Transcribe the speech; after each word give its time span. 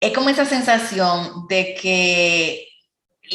es 0.00 0.12
como 0.12 0.30
esa 0.30 0.44
sensación 0.44 1.46
de 1.48 1.74
que 1.74 2.68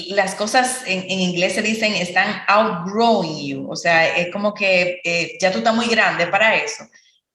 las 0.07 0.35
cosas 0.35 0.81
en, 0.85 1.09
inglés 1.09 1.53
se 1.53 1.61
dicen 1.61 1.93
están 1.93 2.41
outgrowing 2.47 3.45
you, 3.45 3.69
o 3.69 3.75
sea, 3.75 4.17
es 4.17 4.31
como 4.31 4.53
que 4.53 5.01
eh, 5.03 5.37
ya 5.39 5.51
tú 5.51 5.59
estás 5.59 5.75
muy 5.75 5.87
grande 5.87 6.27
para 6.27 6.55
eso 6.55 6.83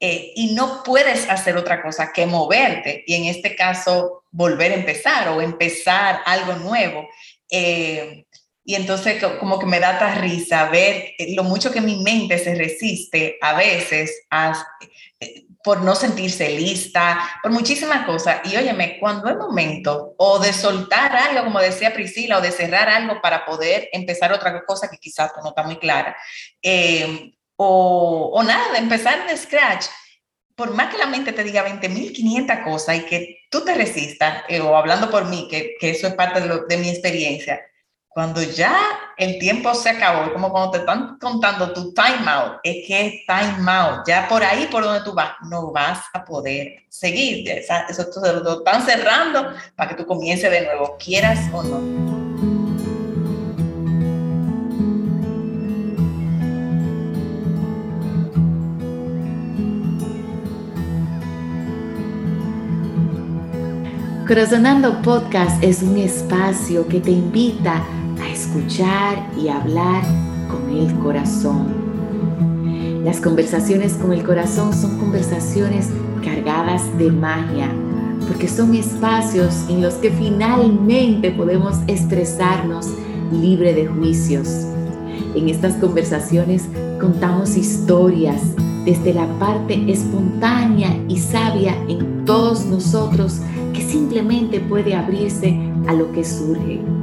eh, 0.01 0.33
y 0.35 0.55
no 0.55 0.83
puedes 0.83 1.29
hacer 1.29 1.57
otra 1.57 1.83
cosa 1.83 2.13
que 2.13 2.27
moverte 2.27 3.05
y 3.07 3.15
en 3.15 3.25
este 3.25 3.55
caso 3.55 4.25
volver 4.31 4.73
a 4.73 4.77
empezar 4.77 5.29
o 5.29 5.41
empezar 5.41 6.21
algo 6.25 6.55
nuevo. 6.55 7.09
Eh, 7.51 8.25
y 8.65 8.75
entonces 8.75 9.23
como 9.41 9.59
que 9.59 9.67
me 9.67 9.81
da 9.81 9.93
esta 9.93 10.15
risa 10.17 10.69
ver 10.69 11.15
lo 11.35 11.43
mucho 11.43 11.73
que 11.73 11.81
mi 11.81 12.03
mente 12.03 12.39
se 12.39 12.55
resiste 12.55 13.39
a 13.41 13.55
veces 13.55 14.27
a, 14.31 14.53
por 15.63 15.83
no 15.83 15.95
sentirse 15.95 16.49
lista, 16.51 17.19
por 17.43 17.51
muchísimas 17.51 18.07
cosas. 18.07 18.41
Y 18.45 18.57
óyeme, 18.57 18.99
cuando 19.01 19.29
es 19.29 19.37
momento 19.37 20.15
o 20.17 20.39
de 20.39 20.53
soltar 20.53 21.15
algo, 21.15 21.45
como 21.45 21.61
decía 21.61 21.93
Priscila, 21.93 22.39
o 22.39 22.41
de 22.41 22.53
cerrar 22.53 22.89
algo 22.89 23.21
para 23.21 23.45
poder 23.45 23.89
empezar 23.93 24.33
otra 24.33 24.65
cosa 24.65 24.89
que 24.89 24.99
quizás 24.99 25.33
no 25.43 25.51
está 25.51 25.63
muy 25.63 25.77
clara, 25.77 26.17
eh, 26.63 27.33
o, 27.57 28.31
o, 28.33 28.43
nada, 28.43 28.73
de 28.73 28.79
empezar 28.79 29.27
de 29.27 29.37
scratch, 29.37 29.87
por 30.55 30.75
más 30.75 30.93
que 30.93 30.99
la 30.99 31.07
mente 31.07 31.33
te 31.33 31.45
diga 31.45 31.67
20.500 31.67 32.65
cosas 32.65 32.97
y 32.97 33.03
que 33.03 33.39
tú 33.51 33.65
te 33.65 33.75
resistas, 33.75 34.45
eh, 34.49 34.61
o 34.61 34.77
hablando 34.77 35.11
por 35.11 35.25
mí, 35.27 35.49
que, 35.51 35.75
que 35.79 35.91
eso 35.91 36.07
es 36.07 36.15
parte 36.15 36.41
de 36.41 36.77
mi 36.79 36.89
experiencia, 36.89 37.61
cuando 38.19 38.43
ya 38.43 38.77
el 39.17 39.39
tiempo 39.39 39.73
se 39.75 39.91
acabó, 39.91 40.33
como 40.33 40.51
cuando 40.51 40.73
te 40.73 40.79
están 40.79 41.19
contando 41.21 41.73
tu 41.73 41.95
time 41.95 42.29
out, 42.29 42.55
es 42.65 42.85
que 42.85 43.07
es 43.07 43.13
time 43.29 43.71
out, 43.71 44.01
ya 44.09 44.27
por 44.27 44.43
ahí 44.43 44.67
por 44.67 44.83
donde 44.83 45.03
tú 45.03 45.15
vas, 45.15 45.35
no 45.49 45.71
vas 45.71 46.01
a 46.13 46.25
poder 46.25 46.83
seguir. 46.89 47.49
Eso, 47.49 47.75
eso 47.89 48.43
lo 48.43 48.59
están 48.59 48.85
cerrando 48.85 49.53
para 49.77 49.91
que 49.91 50.03
tú 50.03 50.05
comiences 50.05 50.51
de 50.51 50.63
nuevo, 50.63 50.97
quieras 50.99 51.39
o 51.53 51.63
no. 51.63 52.09
Corazonando 64.27 65.01
Podcast 65.03 65.63
es 65.63 65.83
un 65.83 65.97
espacio 65.97 66.87
que 66.89 67.01
te 67.01 67.13
invita 67.13 67.77
a 67.77 67.98
escuchar 68.33 69.31
y 69.37 69.49
hablar 69.49 70.03
con 70.49 70.69
el 70.77 70.95
corazón. 70.99 71.89
Las 73.05 73.21
conversaciones 73.21 73.95
con 73.95 74.13
el 74.13 74.23
corazón 74.23 74.73
son 74.75 74.99
conversaciones 74.99 75.89
cargadas 76.23 76.83
de 76.99 77.11
magia, 77.11 77.71
porque 78.27 78.49
son 78.49 78.75
espacios 78.75 79.65
en 79.69 79.83
los 79.83 79.95
que 79.95 80.11
finalmente 80.11 81.31
podemos 81.31 81.79
expresarnos 81.87 82.89
libre 83.33 83.75
de 83.75 83.87
juicios. 83.87 84.49
En 85.35 85.49
estas 85.49 85.75
conversaciones 85.75 86.69
contamos 87.01 87.57
historias 87.57 88.43
desde 88.85 89.15
la 89.15 89.27
parte 89.39 89.91
espontánea 89.91 90.97
y 91.09 91.19
sabia 91.19 91.77
en 91.89 92.25
todos 92.25 92.65
nosotros 92.67 93.41
que 93.73 93.83
simplemente 93.83 94.61
puede 94.61 94.95
abrirse 94.95 95.59
a 95.87 95.93
lo 95.93 96.11
que 96.13 96.25
surge. 96.25 96.98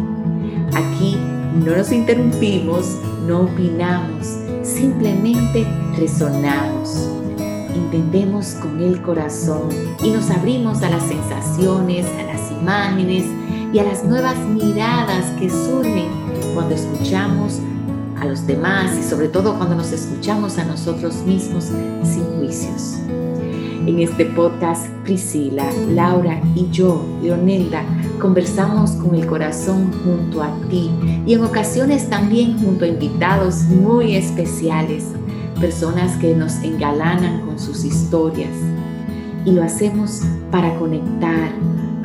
Aquí 0.75 1.15
no 1.63 1.77
nos 1.77 1.89
interrumpimos, 1.93 2.97
no 3.25 3.43
opinamos, 3.43 4.27
simplemente 4.61 5.65
resonamos. 5.97 7.09
Entendemos 7.73 8.55
con 8.61 8.81
el 8.81 9.01
corazón 9.01 9.69
y 10.03 10.09
nos 10.09 10.29
abrimos 10.29 10.83
a 10.83 10.89
las 10.89 11.03
sensaciones, 11.03 12.05
a 12.19 12.23
las 12.23 12.51
imágenes 12.51 13.23
y 13.71 13.79
a 13.79 13.83
las 13.83 14.03
nuevas 14.03 14.37
miradas 14.39 15.31
que 15.39 15.49
surgen 15.49 16.09
cuando 16.53 16.75
escuchamos 16.75 17.61
a 18.19 18.25
los 18.25 18.45
demás 18.45 18.97
y 18.99 19.03
sobre 19.03 19.29
todo 19.29 19.55
cuando 19.55 19.75
nos 19.75 19.93
escuchamos 19.93 20.57
a 20.57 20.65
nosotros 20.65 21.23
mismos 21.25 21.71
sin 22.03 22.23
juicios. 22.37 22.95
En 23.87 23.99
este 23.99 24.25
podcast, 24.25 24.87
Priscila, 25.05 25.71
Laura 25.93 26.41
y 26.53 26.69
yo, 26.69 27.01
Leonelda, 27.21 27.83
conversamos 28.19 28.91
con 28.91 29.15
el 29.15 29.25
corazón 29.25 29.91
junto 30.03 30.41
a 30.41 30.51
ti 30.69 30.89
y 31.25 31.33
en 31.33 31.43
ocasiones 31.43 32.09
también 32.09 32.57
junto 32.59 32.85
a 32.85 32.87
invitados 32.87 33.63
muy 33.63 34.15
especiales, 34.15 35.05
personas 35.59 36.15
que 36.17 36.35
nos 36.35 36.55
engalanan 36.63 37.41
con 37.41 37.59
sus 37.59 37.83
historias. 37.83 38.51
Y 39.45 39.51
lo 39.51 39.63
hacemos 39.63 40.21
para 40.51 40.75
conectar, 40.77 41.51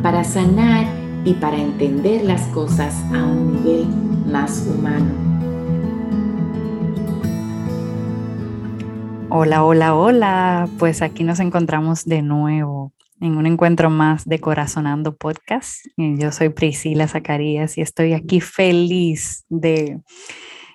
para 0.03 0.25
sanar 0.25 0.87
y 1.25 1.35
para 1.35 1.57
entender 1.57 2.25
las 2.25 2.43
cosas 2.49 2.95
a 3.15 3.25
un 3.25 3.55
nivel 3.55 3.87
más 4.31 4.67
humano. 4.67 5.31
Hola, 9.31 9.65
hola, 9.65 9.95
hola. 9.95 10.69
Pues 10.79 11.03
aquí 11.03 11.23
nos 11.23 11.41
encontramos 11.41 12.05
de 12.05 12.21
nuevo 12.21 12.93
en 13.21 13.37
un 13.37 13.47
encuentro 13.47 13.91
más 13.91 14.25
de 14.25 14.41
Corazonando 14.41 15.17
Podcast. 15.17 15.87
Yo 15.97 16.33
soy 16.33 16.49
Priscila 16.49 17.07
Zacarías 17.07 17.77
y 17.79 17.83
estoy 17.83 18.15
aquí 18.15 18.41
feliz 18.41 19.45
de 19.49 20.01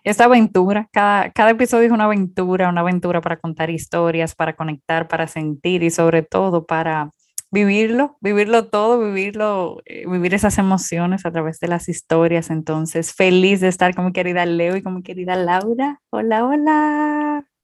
esta 0.03 0.25
aventura. 0.25 0.87
Cada, 0.91 1.31
cada 1.31 1.51
episodio 1.51 1.87
es 1.87 1.91
una 1.91 2.05
aventura, 2.05 2.69
una 2.69 2.81
aventura 2.81 3.21
para 3.21 3.37
contar 3.37 3.69
historias, 3.71 4.35
para 4.35 4.55
conectar, 4.55 5.07
para 5.07 5.27
sentir 5.27 5.81
y 5.83 5.89
sobre 5.89 6.21
todo 6.21 6.65
para 6.65 7.09
vivirlo, 7.51 8.17
vivirlo 8.21 8.67
todo, 8.67 8.99
vivirlo, 8.99 9.81
eh, 9.85 10.05
vivir 10.07 10.33
esas 10.33 10.57
emociones 10.57 11.25
a 11.25 11.31
través 11.31 11.59
de 11.59 11.67
las 11.67 11.89
historias. 11.89 12.51
Entonces, 12.51 13.13
feliz 13.13 13.61
de 13.61 13.69
estar 13.69 13.95
con 13.95 14.05
mi 14.05 14.11
querida 14.11 14.45
Leo 14.45 14.75
y 14.75 14.83
con 14.83 14.93
mi 14.95 15.03
querida 15.03 15.35
Laura. 15.35 16.01
Hola, 16.11 16.45
hola. 16.45 17.54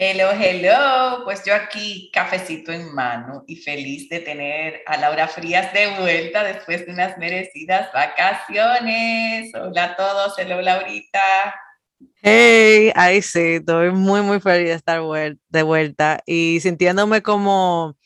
Hello, 0.00 0.30
hello. 0.30 1.24
Pues 1.24 1.42
yo 1.44 1.52
aquí, 1.52 2.08
cafecito 2.14 2.70
en 2.70 2.94
mano 2.94 3.42
y 3.48 3.56
feliz 3.56 4.08
de 4.08 4.20
tener 4.20 4.80
a 4.86 4.96
Laura 4.96 5.26
Frías 5.26 5.72
de 5.72 5.98
vuelta 5.98 6.44
después 6.44 6.86
de 6.86 6.92
unas 6.92 7.18
merecidas 7.18 7.92
vacaciones. 7.92 9.52
Hola 9.56 9.84
a 9.84 9.96
todos, 9.96 10.38
hello 10.38 10.62
Laurita. 10.62 11.18
Hey, 12.22 12.92
ahí 12.94 13.20
sí, 13.22 13.54
estoy 13.54 13.90
muy, 13.90 14.20
muy 14.22 14.38
feliz 14.38 14.68
de 14.68 14.74
estar 14.74 15.02
de 15.48 15.62
vuelta 15.64 16.22
y 16.24 16.60
sintiéndome 16.60 17.20
como 17.20 17.96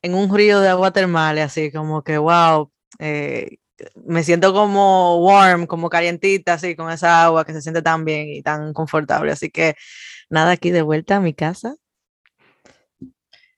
en 0.00 0.14
un 0.14 0.34
río 0.34 0.58
de 0.58 0.70
agua 0.70 0.90
termal, 0.90 1.38
así 1.38 1.70
como 1.70 2.02
que, 2.02 2.16
wow, 2.16 2.72
eh, 2.98 3.58
me 4.06 4.22
siento 4.22 4.54
como 4.54 5.18
warm, 5.18 5.66
como 5.66 5.90
calientita, 5.90 6.54
así, 6.54 6.74
con 6.74 6.90
esa 6.90 7.24
agua 7.24 7.44
que 7.44 7.52
se 7.52 7.60
siente 7.60 7.82
tan 7.82 8.06
bien 8.06 8.28
y 8.30 8.40
tan 8.40 8.72
confortable. 8.72 9.32
Así 9.32 9.50
que 9.50 9.74
nada, 10.32 10.52
aquí 10.52 10.70
de 10.70 10.82
vuelta 10.82 11.16
a 11.16 11.20
mi 11.20 11.34
casa. 11.34 11.76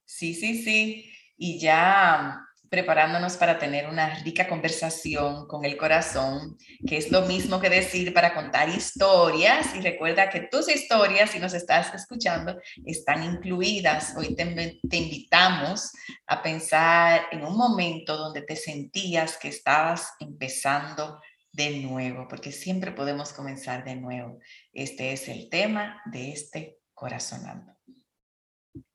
Sí, 0.05 0.35
sí, 0.35 0.63
sí. 0.63 1.11
Y 1.37 1.59
ya 1.59 2.41
preparándonos 2.69 3.37
para 3.37 3.57
tener 3.57 3.89
una 3.89 4.17
rica 4.25 4.49
conversación 4.49 5.47
con 5.47 5.65
el 5.65 5.77
corazón, 5.77 6.59
que 6.85 6.97
es 6.97 7.13
lo 7.13 7.23
mismo 7.23 7.61
que 7.61 7.71
decir 7.71 8.13
para 8.13 8.35
contar 8.35 8.69
historias. 8.69 9.77
Y 9.77 9.81
recuerda 9.81 10.29
que 10.29 10.41
tus 10.41 10.69
historias, 10.69 11.31
si 11.31 11.39
nos 11.39 11.55
estás 11.55 11.95
escuchando, 11.95 12.59
están 12.85 13.23
incluidas. 13.23 14.15
Hoy 14.17 14.35
te, 14.35 14.81
te, 14.91 14.97
invitamos 14.97 15.93
a 16.27 16.43
pensar 16.43 17.27
en 17.31 17.45
un 17.45 17.57
momento 17.57 18.17
donde 18.17 18.43
te 18.43 18.57
sentías 18.57 19.39
que 19.39 19.49
estabas 19.49 20.13
empezando 20.19 21.21
de 21.53 21.79
nuevo, 21.79 22.27
porque 22.29 22.51
siempre 22.51 22.91
podemos 22.91 23.33
comenzar 23.33 23.85
de 23.85 23.95
nuevo. 23.95 24.41
Este 24.75 25.13
es 25.13 25.29
el 25.29 25.49
tema 25.49 26.03
de 26.07 26.33
este 26.33 26.81
corazonando. 26.95 27.73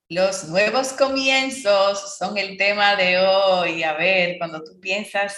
Los 0.09 0.49
nuevos 0.49 0.91
comienzos 0.91 2.17
son 2.17 2.37
el 2.37 2.57
tema 2.57 2.97
de 2.97 3.17
hoy. 3.19 3.83
A 3.83 3.93
ver, 3.93 4.37
cuando 4.37 4.61
tú 4.61 4.77
piensas 4.81 5.37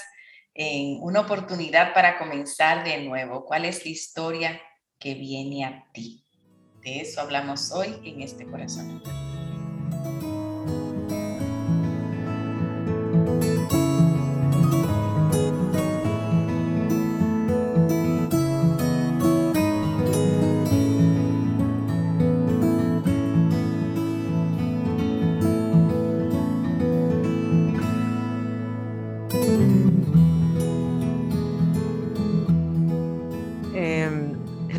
en 0.55 0.97
una 1.01 1.19
oportunidad 1.21 1.93
para 1.93 2.17
comenzar 2.17 2.83
de 2.83 3.03
nuevo, 3.03 3.45
¿cuál 3.45 3.65
es 3.65 3.85
la 3.85 3.91
historia 3.91 4.61
que 4.97 5.13
viene 5.13 5.63
a 5.63 5.87
ti? 5.93 6.25
De 6.81 7.01
eso 7.01 7.21
hablamos 7.21 7.71
hoy 7.71 8.01
en 8.03 8.21
este 8.21 8.45
corazonando. 8.49 9.20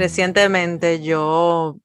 Recientemente 0.03 1.01
yo 1.01 1.79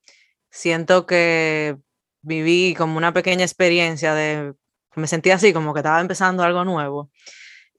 siento 0.50 1.06
que 1.06 1.78
viví 2.24 2.74
como 2.76 2.98
una 2.98 3.14
pequeña 3.14 3.46
experiencia 3.46 4.16
de, 4.16 4.56
me 4.96 5.06
sentía 5.06 5.36
así, 5.36 5.54
como 5.54 5.72
que 5.72 5.82
estaba 5.82 6.02
empezando 6.02 6.42
algo 6.42 6.66
nuevo. 6.66 7.12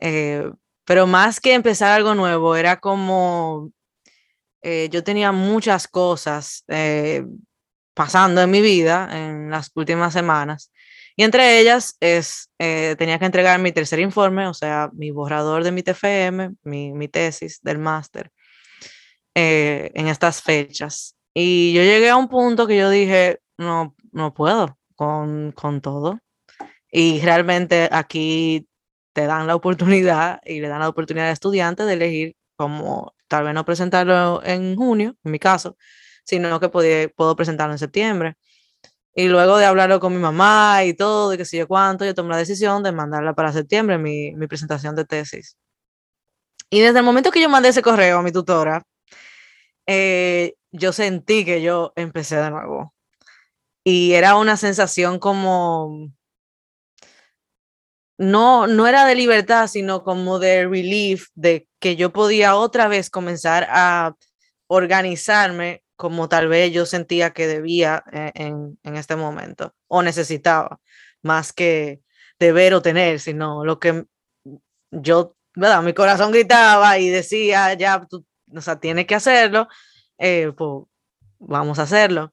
Eh, 0.00 0.48
pero 0.84 1.08
más 1.08 1.40
que 1.40 1.54
empezar 1.54 1.90
algo 1.90 2.14
nuevo, 2.14 2.54
era 2.54 2.78
como 2.78 3.72
eh, 4.62 4.88
yo 4.92 5.02
tenía 5.02 5.32
muchas 5.32 5.88
cosas 5.88 6.62
eh, 6.68 7.24
pasando 7.92 8.40
en 8.40 8.50
mi 8.52 8.60
vida 8.60 9.08
en 9.10 9.50
las 9.50 9.72
últimas 9.74 10.12
semanas. 10.12 10.70
Y 11.16 11.24
entre 11.24 11.58
ellas 11.58 11.96
es, 11.98 12.48
tenía 12.58 13.18
que 13.18 13.24
entregar 13.24 13.58
mi 13.58 13.72
tercer 13.72 13.98
informe, 13.98 14.46
o 14.46 14.54
sea, 14.54 14.88
mi 14.92 15.10
borrador 15.10 15.64
de 15.64 15.72
mi 15.72 15.82
TFM, 15.82 16.54
mi, 16.62 16.92
mi 16.92 17.08
tesis 17.08 17.58
del 17.60 17.78
máster, 17.78 18.30
en 19.34 20.08
estas 20.08 20.42
fechas. 20.42 21.16
Y 21.34 21.72
yo 21.72 21.82
llegué 21.82 22.10
a 22.10 22.16
un 22.16 22.28
punto 22.28 22.66
que 22.66 22.76
yo 22.76 22.90
dije, 22.90 23.40
no, 23.58 23.94
no 24.12 24.34
puedo 24.34 24.78
con, 24.96 25.52
con 25.52 25.80
todo. 25.80 26.20
Y 26.90 27.20
realmente 27.20 27.88
aquí 27.92 28.68
te 29.12 29.26
dan 29.26 29.46
la 29.46 29.54
oportunidad 29.54 30.40
y 30.44 30.60
le 30.60 30.68
dan 30.68 30.80
la 30.80 30.88
oportunidad 30.88 31.28
al 31.28 31.32
estudiante 31.32 31.84
de 31.84 31.94
elegir 31.94 32.36
como 32.56 33.14
tal 33.28 33.44
vez 33.44 33.54
no 33.54 33.64
presentarlo 33.64 34.42
en 34.44 34.74
junio, 34.76 35.14
en 35.22 35.32
mi 35.32 35.38
caso, 35.38 35.76
sino 36.24 36.58
que 36.60 36.68
puedo 36.68 37.36
presentarlo 37.36 37.74
en 37.74 37.78
septiembre. 37.78 38.36
Y 39.14 39.28
luego 39.28 39.58
de 39.58 39.66
hablarlo 39.66 40.00
con 40.00 40.12
mi 40.12 40.18
mamá 40.20 40.84
y 40.84 40.94
todo, 40.94 41.30
de 41.30 41.38
que 41.38 41.44
sé 41.44 41.58
yo 41.58 41.68
cuánto, 41.68 42.04
yo 42.04 42.14
tomé 42.14 42.30
la 42.30 42.36
decisión 42.36 42.82
de 42.82 42.92
mandarla 42.92 43.34
para 43.34 43.52
septiembre, 43.52 43.98
mi, 43.98 44.32
mi 44.36 44.46
presentación 44.46 44.94
de 44.96 45.04
tesis. 45.04 45.56
Y 46.70 46.80
desde 46.80 46.98
el 47.00 47.04
momento 47.04 47.30
que 47.30 47.40
yo 47.40 47.48
mandé 47.48 47.70
ese 47.70 47.82
correo 47.82 48.18
a 48.18 48.22
mi 48.22 48.32
tutora, 48.32 48.84
eh, 49.88 50.54
yo 50.70 50.92
sentí 50.92 51.44
que 51.44 51.62
yo 51.62 51.92
empecé 51.96 52.36
de 52.36 52.50
nuevo. 52.50 52.94
Y 53.84 54.12
era 54.12 54.36
una 54.36 54.56
sensación 54.58 55.18
como, 55.18 56.12
no, 58.18 58.66
no 58.66 58.86
era 58.86 59.06
de 59.06 59.14
libertad, 59.14 59.66
sino 59.66 60.04
como 60.04 60.38
de 60.38 60.68
relief, 60.68 61.28
de 61.34 61.68
que 61.80 61.96
yo 61.96 62.12
podía 62.12 62.54
otra 62.56 62.86
vez 62.86 63.08
comenzar 63.08 63.66
a 63.70 64.14
organizarme 64.66 65.82
como 65.96 66.28
tal 66.28 66.48
vez 66.48 66.70
yo 66.72 66.84
sentía 66.86 67.30
que 67.30 67.46
debía 67.46 68.04
eh, 68.12 68.32
en, 68.34 68.78
en 68.84 68.96
este 68.96 69.16
momento 69.16 69.74
o 69.88 70.02
necesitaba, 70.02 70.80
más 71.22 71.52
que 71.52 72.02
deber 72.38 72.74
o 72.74 72.82
tener, 72.82 73.20
sino 73.20 73.64
lo 73.64 73.80
que 73.80 74.04
yo, 74.90 75.34
¿verdad? 75.54 75.82
Mi 75.82 75.94
corazón 75.94 76.30
gritaba 76.30 76.98
y 76.98 77.08
decía, 77.08 77.74
ya, 77.74 78.06
tú, 78.08 78.26
o 78.54 78.60
sea, 78.60 78.80
tienes 78.80 79.06
que 79.06 79.14
hacerlo, 79.14 79.68
eh, 80.18 80.52
pues 80.56 80.84
vamos 81.38 81.78
a 81.78 81.82
hacerlo. 81.82 82.32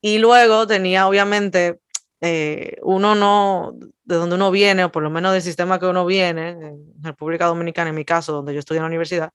Y 0.00 0.18
luego 0.18 0.66
tenía 0.66 1.08
obviamente 1.08 1.80
eh, 2.20 2.76
uno 2.82 3.14
no, 3.14 3.74
de 4.04 4.16
donde 4.16 4.36
uno 4.36 4.50
viene, 4.50 4.84
o 4.84 4.92
por 4.92 5.02
lo 5.02 5.10
menos 5.10 5.32
del 5.32 5.42
sistema 5.42 5.78
que 5.78 5.86
uno 5.86 6.06
viene, 6.06 6.50
en 6.50 6.94
República 7.02 7.46
Dominicana, 7.46 7.90
en 7.90 7.96
mi 7.96 8.04
caso, 8.04 8.32
donde 8.32 8.54
yo 8.54 8.60
estudié 8.60 8.78
en 8.78 8.84
la 8.84 8.88
universidad, 8.88 9.32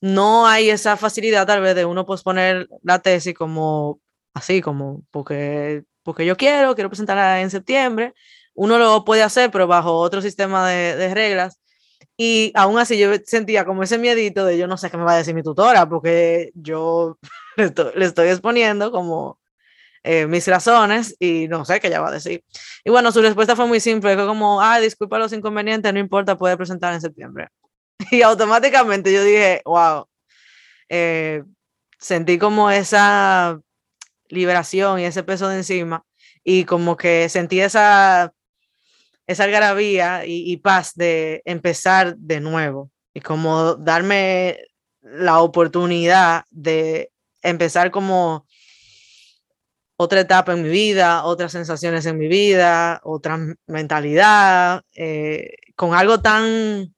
no 0.00 0.46
hay 0.46 0.70
esa 0.70 0.96
facilidad 0.96 1.46
tal 1.46 1.60
vez 1.62 1.74
de 1.74 1.84
uno 1.84 2.06
posponer 2.06 2.68
la 2.82 3.00
tesis 3.00 3.34
como 3.34 4.00
así, 4.34 4.60
como 4.62 5.02
porque, 5.10 5.84
porque 6.02 6.26
yo 6.26 6.36
quiero, 6.36 6.74
quiero 6.74 6.90
presentarla 6.90 7.42
en 7.42 7.50
septiembre. 7.50 8.14
Uno 8.54 8.78
lo 8.78 9.04
puede 9.04 9.22
hacer, 9.22 9.50
pero 9.50 9.66
bajo 9.66 9.94
otro 9.94 10.22
sistema 10.22 10.68
de 10.68 11.14
reglas. 11.14 11.60
Y 12.22 12.52
aún 12.54 12.78
así 12.78 12.98
yo 12.98 13.12
sentía 13.24 13.64
como 13.64 13.82
ese 13.82 13.96
miedito 13.96 14.44
de 14.44 14.58
yo 14.58 14.66
no 14.66 14.76
sé 14.76 14.90
qué 14.90 14.98
me 14.98 15.04
va 15.04 15.14
a 15.14 15.16
decir 15.16 15.34
mi 15.34 15.42
tutora, 15.42 15.88
porque 15.88 16.50
yo 16.54 17.18
le 17.56 17.64
estoy, 17.64 17.92
le 17.94 18.04
estoy 18.04 18.28
exponiendo 18.28 18.92
como 18.92 19.40
eh, 20.02 20.26
mis 20.26 20.46
razones 20.46 21.16
y 21.18 21.48
no 21.48 21.64
sé 21.64 21.80
qué 21.80 21.86
ella 21.86 22.02
va 22.02 22.08
a 22.08 22.12
decir. 22.12 22.44
Y 22.84 22.90
bueno, 22.90 23.10
su 23.10 23.22
respuesta 23.22 23.56
fue 23.56 23.66
muy 23.66 23.80
simple, 23.80 24.14
fue 24.16 24.26
como, 24.26 24.60
ah, 24.60 24.78
disculpa 24.80 25.18
los 25.18 25.32
inconvenientes, 25.32 25.90
no 25.94 25.98
importa, 25.98 26.36
puede 26.36 26.58
presentar 26.58 26.92
en 26.92 27.00
septiembre. 27.00 27.48
Y 28.10 28.20
automáticamente 28.20 29.10
yo 29.14 29.24
dije, 29.24 29.62
wow, 29.64 30.06
eh, 30.90 31.42
sentí 31.98 32.38
como 32.38 32.70
esa 32.70 33.58
liberación 34.28 35.00
y 35.00 35.04
ese 35.06 35.22
peso 35.22 35.48
de 35.48 35.56
encima 35.56 36.04
y 36.44 36.64
como 36.64 36.98
que 36.98 37.30
sentí 37.30 37.62
esa, 37.62 38.34
esa 39.30 39.44
algarabía 39.44 40.26
y, 40.26 40.56
paz 40.56 40.92
de 40.96 41.40
empezar 41.44 42.16
de 42.16 42.40
nuevo. 42.40 42.90
Y 43.14 43.20
como 43.20 43.76
darme 43.76 44.58
la 45.02 45.38
oportunidad 45.38 46.44
de 46.50 47.12
empezar 47.40 47.92
como 47.92 48.44
otra 49.96 50.20
etapa 50.20 50.52
en 50.52 50.62
mi 50.62 50.68
vida, 50.68 51.22
otras 51.22 51.52
sensaciones 51.52 52.06
en 52.06 52.18
mi 52.18 52.26
vida, 52.26 53.00
otra 53.04 53.38
mentalidad, 53.68 54.82
eh, 54.96 55.54
con 55.76 55.94
algo 55.94 56.20
tan, 56.20 56.92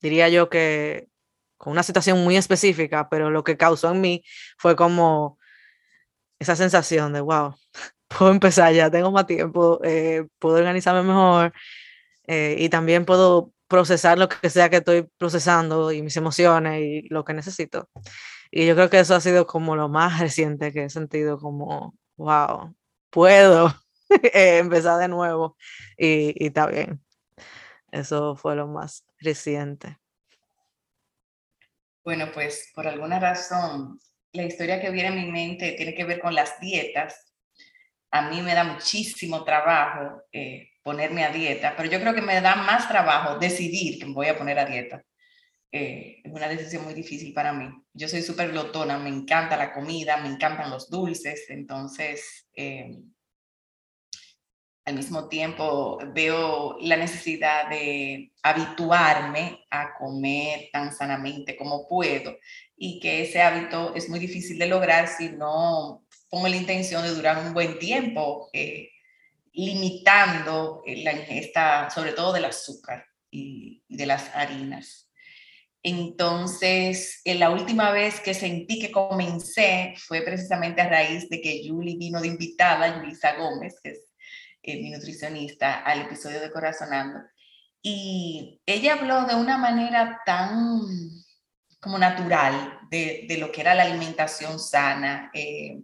diría 0.00 0.30
yo 0.30 0.48
que, 0.48 1.08
con 1.58 1.72
una 1.72 1.82
situación 1.82 2.24
muy 2.24 2.38
específica, 2.38 3.10
pero 3.10 3.30
lo 3.30 3.44
que 3.44 3.58
causó 3.58 3.90
en 3.90 4.00
mí 4.00 4.24
fue 4.56 4.74
como 4.74 5.38
esa 6.38 6.56
sensación 6.56 7.12
de, 7.12 7.20
wow, 7.20 7.54
puedo 8.18 8.32
empezar 8.32 8.72
ya, 8.74 8.90
tengo 8.90 9.10
más 9.12 9.26
tiempo, 9.26 9.80
eh, 9.84 10.26
puedo 10.38 10.56
organizarme 10.56 11.02
mejor 11.02 11.52
eh, 12.26 12.56
y 12.58 12.68
también 12.68 13.04
puedo 13.04 13.52
procesar 13.68 14.18
lo 14.18 14.28
que 14.28 14.50
sea 14.50 14.68
que 14.68 14.78
estoy 14.78 15.08
procesando 15.16 15.92
y 15.92 16.02
mis 16.02 16.16
emociones 16.16 16.80
y 16.82 17.08
lo 17.08 17.24
que 17.24 17.34
necesito. 17.34 17.88
Y 18.50 18.66
yo 18.66 18.74
creo 18.74 18.90
que 18.90 18.98
eso 19.00 19.14
ha 19.14 19.20
sido 19.20 19.46
como 19.46 19.76
lo 19.76 19.88
más 19.88 20.18
reciente 20.20 20.72
que 20.72 20.84
he 20.84 20.90
sentido 20.90 21.38
como, 21.38 21.94
wow, 22.16 22.74
puedo 23.10 23.72
empezar 24.34 24.98
de 24.98 25.08
nuevo 25.08 25.56
y, 25.96 26.34
y 26.36 26.48
está 26.48 26.66
bien. 26.66 27.00
Eso 27.92 28.36
fue 28.36 28.56
lo 28.56 28.66
más 28.66 29.04
reciente. 29.18 29.98
Bueno, 32.04 32.30
pues 32.32 32.70
por 32.74 32.88
alguna 32.88 33.20
razón, 33.20 34.00
la 34.32 34.44
historia 34.44 34.80
que 34.80 34.90
viene 34.90 35.08
a 35.08 35.12
mi 35.12 35.30
mente 35.30 35.72
tiene 35.72 35.94
que 35.94 36.04
ver 36.04 36.20
con 36.20 36.34
las 36.34 36.58
dietas. 36.60 37.29
A 38.10 38.28
mí 38.28 38.42
me 38.42 38.54
da 38.54 38.64
muchísimo 38.64 39.44
trabajo 39.44 40.22
eh, 40.32 40.70
ponerme 40.82 41.24
a 41.24 41.30
dieta, 41.30 41.74
pero 41.76 41.88
yo 41.88 42.00
creo 42.00 42.14
que 42.14 42.22
me 42.22 42.40
da 42.40 42.56
más 42.56 42.88
trabajo 42.88 43.38
decidir 43.38 43.98
que 43.98 44.06
me 44.06 44.14
voy 44.14 44.28
a 44.28 44.38
poner 44.38 44.58
a 44.58 44.64
dieta. 44.64 45.02
Eh, 45.72 46.20
es 46.24 46.32
una 46.32 46.48
decisión 46.48 46.84
muy 46.84 46.94
difícil 46.94 47.32
para 47.32 47.52
mí. 47.52 47.68
Yo 47.92 48.08
soy 48.08 48.22
súper 48.22 48.50
glotona, 48.50 48.98
me 48.98 49.08
encanta 49.08 49.56
la 49.56 49.72
comida, 49.72 50.16
me 50.16 50.28
encantan 50.28 50.70
los 50.70 50.90
dulces, 50.90 51.48
entonces 51.48 52.48
eh, 52.56 52.98
al 54.84 54.96
mismo 54.96 55.28
tiempo 55.28 55.98
veo 56.12 56.76
la 56.80 56.96
necesidad 56.96 57.68
de 57.68 58.32
habituarme 58.42 59.64
a 59.70 59.94
comer 59.94 60.68
tan 60.72 60.92
sanamente 60.92 61.56
como 61.56 61.86
puedo 61.86 62.36
y 62.76 62.98
que 62.98 63.22
ese 63.22 63.40
hábito 63.40 63.94
es 63.94 64.08
muy 64.08 64.18
difícil 64.18 64.58
de 64.58 64.66
lograr 64.66 65.06
si 65.06 65.28
no 65.28 66.04
pongo 66.30 66.48
la 66.48 66.56
intención 66.56 67.02
de 67.02 67.10
durar 67.10 67.44
un 67.44 67.52
buen 67.52 67.78
tiempo 67.78 68.48
eh, 68.52 68.90
limitando 69.52 70.82
la 70.86 71.12
ingesta, 71.12 71.90
sobre 71.90 72.12
todo 72.12 72.32
del 72.32 72.44
azúcar 72.46 73.04
y 73.30 73.82
de 73.88 74.06
las 74.06 74.34
harinas. 74.34 75.10
Entonces, 75.82 77.20
en 77.24 77.40
la 77.40 77.50
última 77.50 77.90
vez 77.90 78.20
que 78.20 78.34
sentí 78.34 78.78
que 78.78 78.90
comencé 78.90 79.94
fue 79.98 80.22
precisamente 80.22 80.82
a 80.82 80.88
raíz 80.88 81.28
de 81.30 81.40
que 81.40 81.62
Julie 81.66 81.96
vino 81.96 82.20
de 82.20 82.28
invitada, 82.28 82.92
Julisa 82.92 83.36
Gómez, 83.36 83.76
que 83.82 83.90
es 83.90 84.00
eh, 84.62 84.80
mi 84.80 84.90
nutricionista, 84.90 85.80
al 85.80 86.02
episodio 86.02 86.40
de 86.40 86.50
Corazonando. 86.50 87.20
Y 87.82 88.60
ella 88.66 88.94
habló 88.94 89.24
de 89.24 89.34
una 89.34 89.56
manera 89.56 90.20
tan 90.26 90.82
como 91.80 91.98
natural 91.98 92.78
de, 92.90 93.26
lo 93.38 93.50
que 93.50 93.62
era 93.62 93.74
la 93.74 93.84
alimentación 93.84 94.58
sana, 94.58 95.30
eh, 95.32 95.80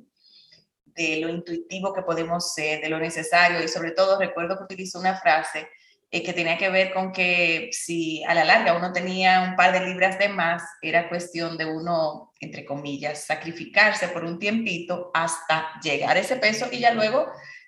de 0.96 1.20
lo 1.20 1.28
intuitivo 1.28 1.92
que 1.92 2.02
podemos 2.02 2.54
ser, 2.54 2.80
de 2.80 2.88
lo 2.88 2.98
necesario 2.98 3.62
y 3.62 3.68
sobre 3.68 3.92
todo 3.92 4.18
recuerdo 4.18 4.56
que 4.56 4.64
utilizó 4.64 4.98
una 4.98 5.16
frase 5.16 5.68
eh, 6.10 6.22
que 6.22 6.32
tenía 6.32 6.56
que 6.56 6.70
ver 6.70 6.92
con 6.92 7.12
que 7.12 7.68
si 7.72 8.22
a 8.24 8.32
la 8.32 8.44
larga 8.44 8.76
uno 8.76 8.92
tenía 8.92 9.42
un 9.42 9.56
par 9.56 9.72
de 9.72 9.86
libras 9.86 10.18
de 10.18 10.28
más, 10.28 10.62
era 10.80 11.08
cuestión 11.08 11.58
de 11.58 11.64
uno, 11.64 12.32
entre 12.40 12.64
comillas, 12.64 13.24
sacrificarse 13.24 14.08
por 14.08 14.24
un 14.24 14.38
tiempito 14.38 15.10
hasta 15.12 15.80
llegar 15.82 16.16
a 16.16 16.20
ese 16.20 16.36
peso 16.36 16.68
y 16.70 16.78
ya 16.78 16.94
luego, 16.94 17.26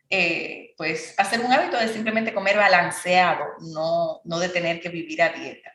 eh, 0.09 0.73
pues, 0.77 1.15
hacer 1.19 1.41
un 1.41 1.53
hábito 1.53 1.79
de 1.79 1.89
simplemente 1.89 2.33
comer 2.33 2.57
balanceado, 2.57 3.45
no, 3.75 4.21
no 4.25 4.39
de 4.39 4.49
tener 4.49 4.81
que 4.81 4.89
vivir 4.89 5.21
a 5.21 5.31
dieta. 5.31 5.73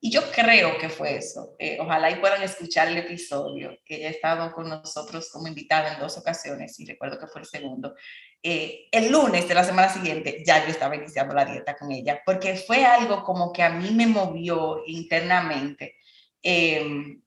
Y 0.00 0.10
yo 0.10 0.22
creo 0.30 0.76
que 0.78 0.88
fue 0.88 1.16
eso. 1.16 1.54
Eh, 1.58 1.78
ojalá 1.80 2.10
y 2.10 2.16
puedan 2.16 2.42
escuchar 2.42 2.88
el 2.88 2.98
episodio, 2.98 3.76
que 3.84 3.96
ella 3.96 4.08
ha 4.08 4.10
estado 4.10 4.52
con 4.52 4.68
nosotros 4.68 5.30
como 5.32 5.48
invitada 5.48 5.94
en 5.94 6.00
dos 6.00 6.18
ocasiones 6.18 6.78
y 6.78 6.86
recuerdo 6.86 7.18
que 7.18 7.26
fue 7.26 7.40
el 7.40 7.46
segundo. 7.46 7.94
Eh, 8.42 8.88
el 8.92 9.10
lunes 9.10 9.48
de 9.48 9.54
la 9.54 9.64
semana 9.64 9.88
siguiente 9.88 10.44
ya 10.46 10.64
yo 10.64 10.70
estaba 10.70 10.96
iniciando 10.96 11.34
la 11.34 11.46
dieta 11.46 11.76
con 11.76 11.90
ella, 11.90 12.20
porque 12.24 12.56
fue 12.56 12.84
algo 12.84 13.24
como 13.24 13.52
que 13.52 13.62
a 13.62 13.70
mí 13.70 13.90
me 13.90 14.06
movió 14.06 14.82
internamente. 14.86 15.96
Em, 16.42 17.22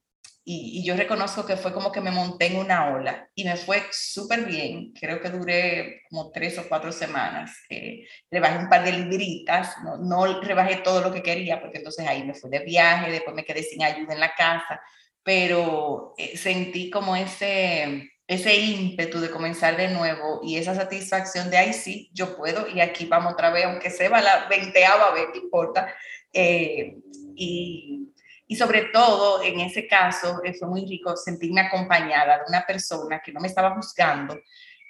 y, 0.51 0.83
yo 0.83 0.95
reconozco 0.95 1.45
que 1.45 1.57
fue 1.57 1.71
como 1.71 1.91
que 1.91 2.01
me 2.01 2.09
monté 2.09 2.47
en 2.47 2.55
una 2.55 2.87
ola 2.87 3.29
y 3.35 3.43
me 3.43 3.55
fue 3.55 3.83
súper 3.91 4.45
bien. 4.45 4.93
Creo 4.99 5.21
que 5.21 5.29
duré 5.29 6.01
como 6.09 6.31
tres 6.31 6.57
o 6.57 6.67
cuatro 6.67 6.91
semanas. 6.91 7.55
Eh, 7.69 8.07
rebajé 8.31 8.57
un 8.57 8.67
par 8.67 8.83
de 8.83 8.93
libritas, 8.93 9.75
no, 9.83 9.97
no 9.97 10.41
rebajé 10.41 10.77
todo 10.77 11.01
lo 11.01 11.13
que 11.13 11.21
quería 11.21 11.61
porque 11.61 11.77
entonces 11.77 12.07
ahí 12.07 12.23
me 12.23 12.33
fui 12.33 12.49
de 12.49 12.61
viaje, 12.61 13.11
después 13.11 13.35
me 13.35 13.45
quedé 13.45 13.61
sin 13.61 13.83
ayuda 13.83 14.13
en 14.13 14.19
la 14.19 14.33
casa, 14.33 14.81
pero 15.21 16.15
eh, 16.17 16.35
sentí 16.35 16.89
como 16.89 17.15
ese, 17.15 18.09
ese 18.25 18.55
ímpetu 18.55 19.19
de 19.19 19.29
comenzar 19.29 19.77
de 19.77 19.89
nuevo 19.89 20.41
y 20.43 20.57
esa 20.57 20.73
satisfacción 20.73 21.51
de, 21.51 21.57
ahí 21.57 21.73
sí, 21.73 22.09
yo 22.11 22.35
puedo 22.35 22.67
y 22.67 22.81
aquí 22.81 23.05
vamos 23.05 23.33
otra 23.33 23.51
vez, 23.51 23.65
aunque 23.65 23.91
se 23.91 24.09
va 24.09 24.19
la 24.19 24.47
veinteava 24.47 25.11
vez, 25.11 25.27
no 25.31 25.41
importa. 25.41 25.93
Eh, 26.33 26.95
y 27.35 28.09
y 28.51 28.55
sobre 28.55 28.85
todo, 28.85 29.43
en 29.43 29.59
ese 29.59 29.85
caso, 29.85 30.41
eh, 30.43 30.55
fue 30.55 30.67
muy 30.67 30.83
rico 30.83 31.15
sentirme 31.15 31.61
acompañada 31.61 32.39
de 32.39 32.45
una 32.47 32.65
persona 32.65 33.21
que 33.23 33.31
no 33.31 33.39
me 33.39 33.47
estaba 33.47 33.75
juzgando, 33.75 34.39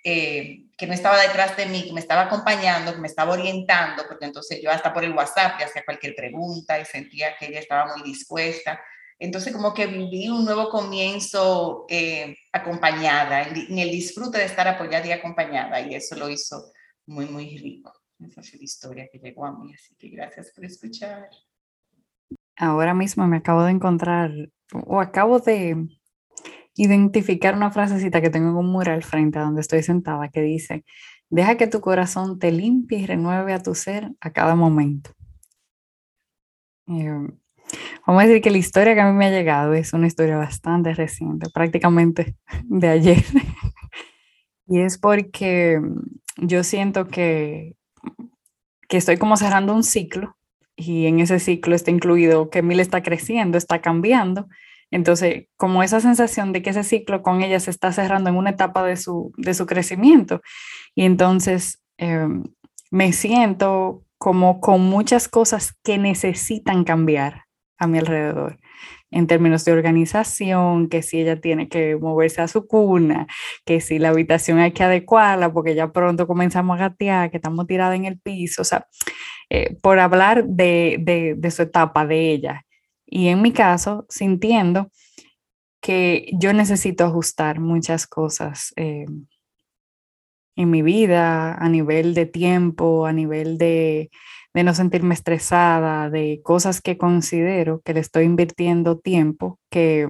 eh, 0.01 0.67
que 0.77 0.87
no 0.87 0.93
estaba 0.93 1.21
detrás 1.21 1.57
de 1.57 1.65
mí, 1.65 1.83
que 1.83 1.91
me 1.91 1.99
estaba 1.99 2.21
acompañando, 2.21 2.93
que 2.93 3.01
me 3.01 3.09
estaba 3.09 3.33
orientando, 3.33 4.03
porque 4.07 4.23
entonces 4.23 4.61
yo 4.63 4.71
hasta 4.71 4.93
por 4.93 5.03
el 5.03 5.11
WhatsApp 5.11 5.59
le 5.59 5.65
hacía 5.65 5.83
cualquier 5.83 6.15
pregunta 6.15 6.79
y 6.79 6.85
sentía 6.85 7.35
que 7.37 7.47
ella 7.47 7.59
estaba 7.59 7.93
muy 7.97 8.09
dispuesta. 8.09 8.79
Entonces 9.19 9.51
como 9.51 9.73
que 9.73 9.87
viví 9.87 10.29
un 10.29 10.45
nuevo 10.45 10.69
comienzo 10.69 11.85
eh, 11.89 12.37
acompañada, 12.53 13.41
en, 13.41 13.77
el 13.77 13.91
disfrute 13.91 14.37
de 14.37 14.45
estar 14.45 14.69
apoyada 14.69 15.05
y 15.05 15.11
acompañada, 15.11 15.81
y 15.81 15.95
eso 15.95 16.15
lo 16.15 16.29
hizo 16.29 16.71
muy, 17.07 17.25
muy 17.25 17.57
rico. 17.57 17.91
Esa 18.25 18.41
fue 18.41 18.57
la 18.57 18.63
historia 18.63 19.09
que 19.11 19.19
llegó 19.19 19.45
a 19.45 19.51
mí, 19.51 19.73
así 19.73 19.95
que 19.97 20.07
gracias 20.07 20.49
por 20.55 20.63
escuchar 20.63 21.27
ahora 22.59 22.93
mismo 22.93 23.25
me 23.25 23.37
acabo 23.37 23.63
de 23.63 23.71
encontrar 23.71 24.31
o 24.73 24.99
acabo 24.99 25.39
de 25.39 25.87
identificar 26.75 27.55
una 27.55 27.71
frasecita 27.71 28.21
que 28.21 28.29
tengo 28.29 28.49
en 28.49 28.55
un 28.55 28.71
muro 28.71 28.91
al 28.91 29.03
frente 29.03 29.39
a 29.39 29.43
donde 29.43 29.61
estoy 29.61 29.81
sentada 29.81 30.29
que 30.29 30.41
dice, 30.41 30.83
deja 31.29 31.57
que 31.57 31.67
tu 31.67 31.81
corazón 31.81 32.37
te 32.37 32.51
limpie 32.51 32.99
y 32.99 33.05
renueve 33.05 33.53
a 33.53 33.63
tu 33.63 33.75
ser 33.75 34.11
a 34.19 34.31
cada 34.31 34.55
momento. 34.55 35.11
Em, 36.87 37.37
vamos 38.05 38.23
a 38.23 38.27
decir 38.27 38.41
que 38.41 38.51
la 38.51 38.57
historia 38.57 38.93
que 38.93 39.01
a 39.01 39.11
mí 39.11 39.17
me 39.17 39.27
ha 39.27 39.31
llegado 39.31 39.73
es 39.73 39.93
una 39.93 40.07
historia 40.07 40.37
bastante 40.37 40.93
reciente, 40.93 41.49
prácticamente 41.53 42.35
de 42.65 42.87
ayer. 42.89 43.23
y 44.67 44.81
es 44.81 44.97
porque 44.97 45.81
yo 46.37 46.63
siento 46.63 47.07
que, 47.07 47.75
que 48.87 48.97
estoy 48.97 49.17
como 49.17 49.37
cerrando 49.37 49.73
un 49.73 49.83
ciclo 49.83 50.38
y 50.79 51.07
en 51.07 51.19
ese 51.19 51.39
ciclo 51.39 51.75
está 51.75 51.91
incluido 51.91 52.49
que 52.49 52.61
Mil 52.61 52.79
está 52.79 53.03
creciendo, 53.03 53.57
está 53.57 53.81
cambiando. 53.81 54.47
Entonces, 54.91 55.47
como 55.57 55.83
esa 55.83 55.99
sensación 55.99 56.53
de 56.53 56.61
que 56.61 56.69
ese 56.69 56.83
ciclo 56.83 57.21
con 57.21 57.43
ella 57.43 57.59
se 57.59 57.69
está 57.69 57.91
cerrando 57.91 58.29
en 58.29 58.37
una 58.37 58.51
etapa 58.51 58.83
de 58.83 58.95
su, 58.95 59.33
de 59.37 59.53
su 59.53 59.65
crecimiento. 59.65 60.41
Y 60.95 61.03
entonces 61.03 61.83
em, 61.97 62.43
me 62.91 63.11
siento 63.11 64.03
como 64.17 64.61
con 64.61 64.81
muchas 64.81 65.27
cosas 65.27 65.73
que 65.83 65.97
necesitan 65.97 66.85
cambiar 66.85 67.43
a 67.77 67.85
mi 67.85 67.97
alrededor 67.97 68.57
en 69.11 69.27
términos 69.27 69.65
de 69.65 69.71
organización, 69.71 70.87
que 70.87 71.01
si 71.01 71.21
ella 71.21 71.39
tiene 71.41 71.67
que 71.67 71.95
moverse 71.95 72.41
a 72.41 72.47
su 72.47 72.67
cuna, 72.67 73.27
que 73.65 73.81
si 73.81 73.99
la 73.99 74.09
habitación 74.09 74.59
hay 74.59 74.71
que 74.71 74.83
adecuarla 74.83 75.51
porque 75.51 75.75
ya 75.75 75.91
pronto 75.91 76.27
comenzamos 76.27 76.77
a 76.77 76.89
gatear, 76.89 77.31
que 77.31 77.37
estamos 77.37 77.65
tiradas 77.67 77.95
en 77.95 78.05
el 78.05 78.19
piso, 78.19 78.61
o 78.61 78.65
sea, 78.65 78.87
eh, 79.49 79.75
por 79.81 79.99
hablar 79.99 80.45
de, 80.45 81.35
de, 81.37 81.51
su 81.51 81.63
etapa, 81.63 82.05
de 82.05 82.31
ella. 82.31 82.65
Y 83.05 83.29
en 83.29 83.41
mi 83.41 83.51
caso, 83.51 84.05
sintiendo 84.09 84.91
que 85.81 86.29
yo 86.33 86.53
necesito 86.53 87.05
ajustar 87.05 87.59
muchas 87.59 88.05
cosas 88.05 88.73
eh, 88.75 89.05
en 90.55 90.69
mi 90.69 90.81
vida, 90.81 91.55
a 91.55 91.69
nivel 91.69 92.13
de 92.13 92.25
tiempo, 92.25 93.05
a 93.07 93.13
nivel 93.13 93.57
de, 93.57 94.11
de 94.59 94.65
no 94.65 94.73
sentirme 94.73 95.13
estresada, 95.13 96.09
de 96.09 96.41
cosas 96.43 96.81
que 96.81 96.97
considero 96.97 97.79
que 97.85 97.93
le 97.93 98.01
estoy 98.01 98.25
invirtiendo 98.25 98.99
tiempo, 98.99 99.57
que, 99.71 100.09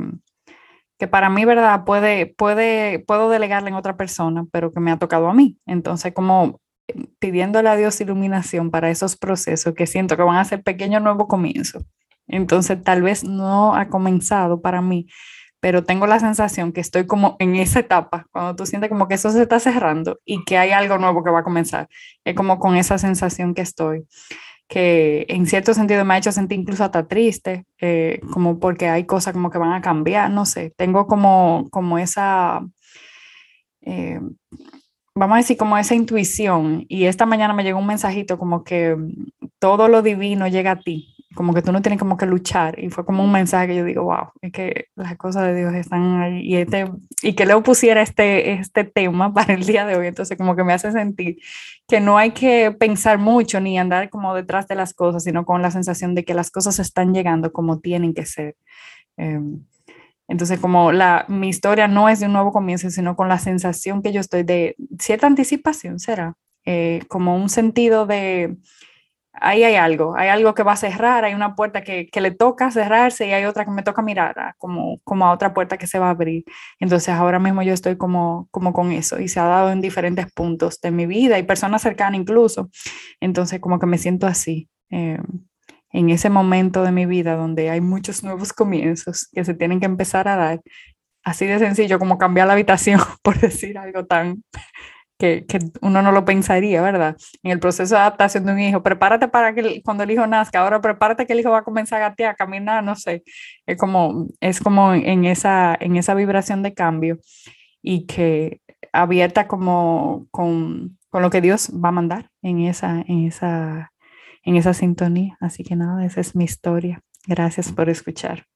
que 0.97 1.07
para 1.07 1.29
mí, 1.29 1.45
¿verdad? 1.45 1.85
Puede, 1.85 2.25
puede, 2.25 2.97
puedo 2.97 3.29
delegarle 3.29 3.69
en 3.69 3.75
otra 3.75 3.95
persona, 3.95 4.47
pero 4.51 4.71
que 4.71 4.79
me 4.79 4.91
ha 4.91 4.97
tocado 4.97 5.27
a 5.27 5.35
mí. 5.35 5.59
Entonces, 5.67 6.13
como 6.13 6.59
pidiéndole 7.19 7.69
a 7.69 7.75
Dios 7.75 8.01
iluminación 8.01 8.71
para 8.71 8.89
esos 8.89 9.15
procesos 9.15 9.75
que 9.75 9.85
siento 9.85 10.17
que 10.17 10.23
van 10.23 10.37
a 10.37 10.45
ser 10.45 10.63
pequeños 10.63 11.03
nuevos 11.03 11.27
comienzos. 11.27 11.85
Entonces, 12.25 12.81
tal 12.81 13.03
vez 13.03 13.23
no 13.23 13.75
ha 13.75 13.89
comenzado 13.89 14.61
para 14.61 14.81
mí, 14.81 15.05
pero 15.59 15.83
tengo 15.83 16.07
la 16.07 16.19
sensación 16.19 16.71
que 16.71 16.81
estoy 16.81 17.05
como 17.05 17.35
en 17.39 17.55
esa 17.55 17.79
etapa, 17.79 18.27
cuando 18.31 18.55
tú 18.55 18.65
sientes 18.65 18.89
como 18.89 19.07
que 19.07 19.15
eso 19.15 19.29
se 19.29 19.41
está 19.41 19.59
cerrando 19.59 20.19
y 20.25 20.43
que 20.45 20.57
hay 20.57 20.71
algo 20.71 20.97
nuevo 20.97 21.23
que 21.23 21.31
va 21.31 21.39
a 21.39 21.43
comenzar. 21.43 21.89
Es 22.23 22.35
como 22.35 22.59
con 22.59 22.75
esa 22.75 22.97
sensación 22.97 23.53
que 23.53 23.61
estoy, 23.61 24.05
que 24.67 25.25
en 25.29 25.47
cierto 25.47 25.73
sentido 25.73 26.05
me 26.05 26.13
ha 26.13 26.17
hecho 26.17 26.31
sentir 26.31 26.59
incluso 26.59 26.83
hasta 26.83 27.07
triste, 27.07 27.65
eh, 27.79 28.21
como 28.31 28.59
porque 28.59 28.87
hay 28.87 29.05
cosas 29.05 29.33
como 29.33 29.49
que 29.49 29.57
van 29.57 29.73
a 29.73 29.81
cambiar, 29.81 30.31
no 30.31 30.45
sé, 30.45 30.73
tengo 30.77 31.07
como, 31.07 31.67
como 31.71 31.97
esa... 31.97 32.61
Eh, 33.81 34.19
vamos 35.15 35.35
a 35.35 35.37
decir, 35.39 35.57
como 35.57 35.77
esa 35.77 35.95
intuición. 35.95 36.85
Y 36.87 37.05
esta 37.05 37.25
mañana 37.25 37.53
me 37.53 37.63
llegó 37.63 37.79
un 37.79 37.87
mensajito 37.87 38.37
como 38.39 38.63
que 38.63 38.95
todo 39.59 39.87
lo 39.87 40.01
divino 40.01 40.47
llega 40.47 40.71
a 40.71 40.79
ti, 40.79 41.13
como 41.35 41.53
que 41.53 41.61
tú 41.61 41.71
no 41.71 41.81
tienes 41.81 41.99
como 41.99 42.17
que 42.17 42.25
luchar. 42.25 42.79
Y 42.79 42.89
fue 42.89 43.05
como 43.05 43.23
un 43.23 43.31
mensaje 43.31 43.67
que 43.67 43.75
yo 43.75 43.85
digo, 43.85 44.03
wow, 44.03 44.31
es 44.41 44.51
que 44.51 44.85
las 44.95 45.15
cosas 45.17 45.43
de 45.43 45.55
Dios 45.55 45.73
están 45.73 46.21
ahí. 46.21 46.41
Y, 46.41 46.55
este, 46.57 46.85
y 47.21 47.33
que 47.33 47.45
Leo 47.45 47.61
pusiera 47.63 48.01
este, 48.01 48.53
este 48.53 48.83
tema 48.83 49.33
para 49.33 49.53
el 49.53 49.65
día 49.65 49.85
de 49.85 49.95
hoy, 49.95 50.07
entonces 50.07 50.37
como 50.37 50.55
que 50.55 50.63
me 50.63 50.73
hace 50.73 50.91
sentir 50.91 51.37
que 51.87 51.99
no 51.99 52.17
hay 52.17 52.31
que 52.31 52.71
pensar 52.71 53.17
mucho 53.17 53.59
ni 53.59 53.79
andar 53.79 54.09
como 54.09 54.35
detrás 54.35 54.67
de 54.67 54.75
las 54.75 54.93
cosas, 54.93 55.23
sino 55.23 55.43
con 55.43 55.61
la 55.61 55.71
sensación 55.71 56.13
de 56.13 56.23
que 56.23 56.35
las 56.35 56.51
cosas 56.51 56.77
están 56.79 57.13
llegando 57.13 57.51
como 57.51 57.79
tienen 57.79 58.13
que 58.13 58.25
ser. 58.25 58.55
Em, 59.17 59.63
entonces, 60.27 60.59
como 60.59 60.91
la, 60.91 61.25
mi 61.27 61.49
historia 61.49 61.87
no 61.87 62.07
es 62.07 62.19
de 62.19 62.27
un 62.27 62.33
nuevo 62.33 62.51
comienzo, 62.51 62.91
sino 62.91 63.15
con 63.15 63.27
la 63.27 63.39
sensación 63.39 64.03
que 64.03 64.11
yo 64.13 64.21
estoy 64.21 64.43
de 64.43 64.75
cierta 64.99 65.25
anticipación, 65.25 65.99
será, 65.99 66.35
eh, 66.65 67.01
como 67.07 67.35
un 67.35 67.49
sentido 67.49 68.05
de, 68.05 68.55
ahí 69.41 69.63
hay 69.63 69.75
algo, 69.75 70.15
hay 70.15 70.29
algo 70.29 70.53
que 70.53 70.63
va 70.63 70.73
a 70.73 70.75
cerrar, 70.75 71.25
hay 71.25 71.33
una 71.33 71.55
puerta 71.55 71.81
que, 71.81 72.07
que 72.09 72.21
le 72.21 72.31
toca 72.31 72.71
cerrarse 72.71 73.27
y 73.27 73.31
hay 73.31 73.45
otra 73.45 73.65
que 73.65 73.71
me 73.71 73.83
toca 73.83 74.01
mirar, 74.01 74.37
ah, 74.39 74.55
como, 74.57 74.99
como 75.03 75.25
a 75.25 75.31
otra 75.31 75.53
puerta 75.53 75.77
que 75.77 75.87
se 75.87 75.99
va 75.99 76.07
a 76.07 76.11
abrir. 76.11 76.43
Entonces, 76.79 77.09
ahora 77.09 77.39
mismo 77.39 77.61
yo 77.63 77.73
estoy 77.73 77.97
como, 77.97 78.47
como 78.51 78.73
con 78.73 78.91
eso 78.91 79.19
y 79.19 79.27
se 79.27 79.39
ha 79.39 79.45
dado 79.45 79.71
en 79.71 79.81
diferentes 79.81 80.31
puntos 80.33 80.79
de 80.81 80.91
mi 80.91 81.05
vida 81.05 81.39
y 81.39 81.43
personas 81.43 81.81
cercanas 81.81 82.19
incluso. 82.19 82.69
Entonces, 83.19 83.59
como 83.59 83.79
que 83.79 83.85
me 83.85 83.97
siento 83.97 84.27
así. 84.27 84.69
Eh, 84.91 85.19
en 85.91 86.09
ese 86.09 86.29
momento 86.29 86.83
de 86.83 86.91
mi 86.91 87.05
vida 87.05 87.35
donde 87.35 87.69
hay 87.69 87.81
muchos 87.81 88.23
nuevos 88.23 88.53
comienzos 88.53 89.27
que 89.31 89.43
se 89.43 89.53
tienen 89.53 89.79
que 89.79 89.87
empezar 89.87 90.27
a 90.27 90.35
dar, 90.35 90.61
así 91.23 91.45
de 91.45 91.59
sencillo 91.59 91.99
como 91.99 92.17
cambiar 92.17 92.47
la 92.47 92.53
habitación, 92.53 92.99
por 93.23 93.39
decir 93.39 93.77
algo 93.77 94.05
tan 94.05 94.43
que, 95.19 95.45
uno 95.81 96.01
no 96.01 96.11
lo 96.11 96.25
pensaría, 96.25 96.81
¿verdad? 96.81 97.15
En 97.43 97.51
el 97.51 97.59
proceso 97.59 97.93
de 97.93 98.01
adaptación 98.01 98.45
de 98.45 98.53
un 98.53 98.59
hijo, 98.59 98.81
prepárate 98.81 99.27
para 99.27 99.53
que 99.53 99.83
cuando 99.83 100.03
el 100.03 100.11
hijo 100.11 100.25
nazca, 100.25 100.61
ahora 100.61 100.81
prepárate 100.81 101.27
que 101.27 101.33
el 101.33 101.41
hijo 101.41 101.51
va 101.51 101.59
a 101.59 101.63
comenzar 101.63 102.01
a 102.01 102.09
gatear, 102.09 102.35
caminar, 102.35 102.83
no 102.83 102.95
sé, 102.95 103.23
es 103.67 103.77
como, 103.77 104.27
es 104.39 104.59
como 104.59 104.93
en, 104.93 105.25
esa, 105.25 105.77
en 105.79 105.97
esa 105.97 106.15
vibración 106.15 106.63
de 106.63 106.73
cambio 106.73 107.19
y 107.81 108.07
que 108.07 108.61
abierta 108.93 109.47
como 109.47 110.25
con, 110.31 110.97
con 111.09 111.21
lo 111.21 111.29
que 111.29 111.41
Dios 111.41 111.69
va 111.71 111.89
a 111.89 111.93
mandar 111.93 112.31
en 112.41 112.61
esa, 112.61 113.03
en 113.07 113.27
esa 113.27 113.91
en 114.43 114.55
esa 114.55 114.73
sintonía. 114.73 115.37
Así 115.39 115.63
que 115.63 115.75
nada, 115.75 116.05
esa 116.05 116.21
es 116.21 116.35
mi 116.35 116.43
historia. 116.43 117.01
Gracias 117.27 117.71
por 117.71 117.89
escuchar. 117.89 118.47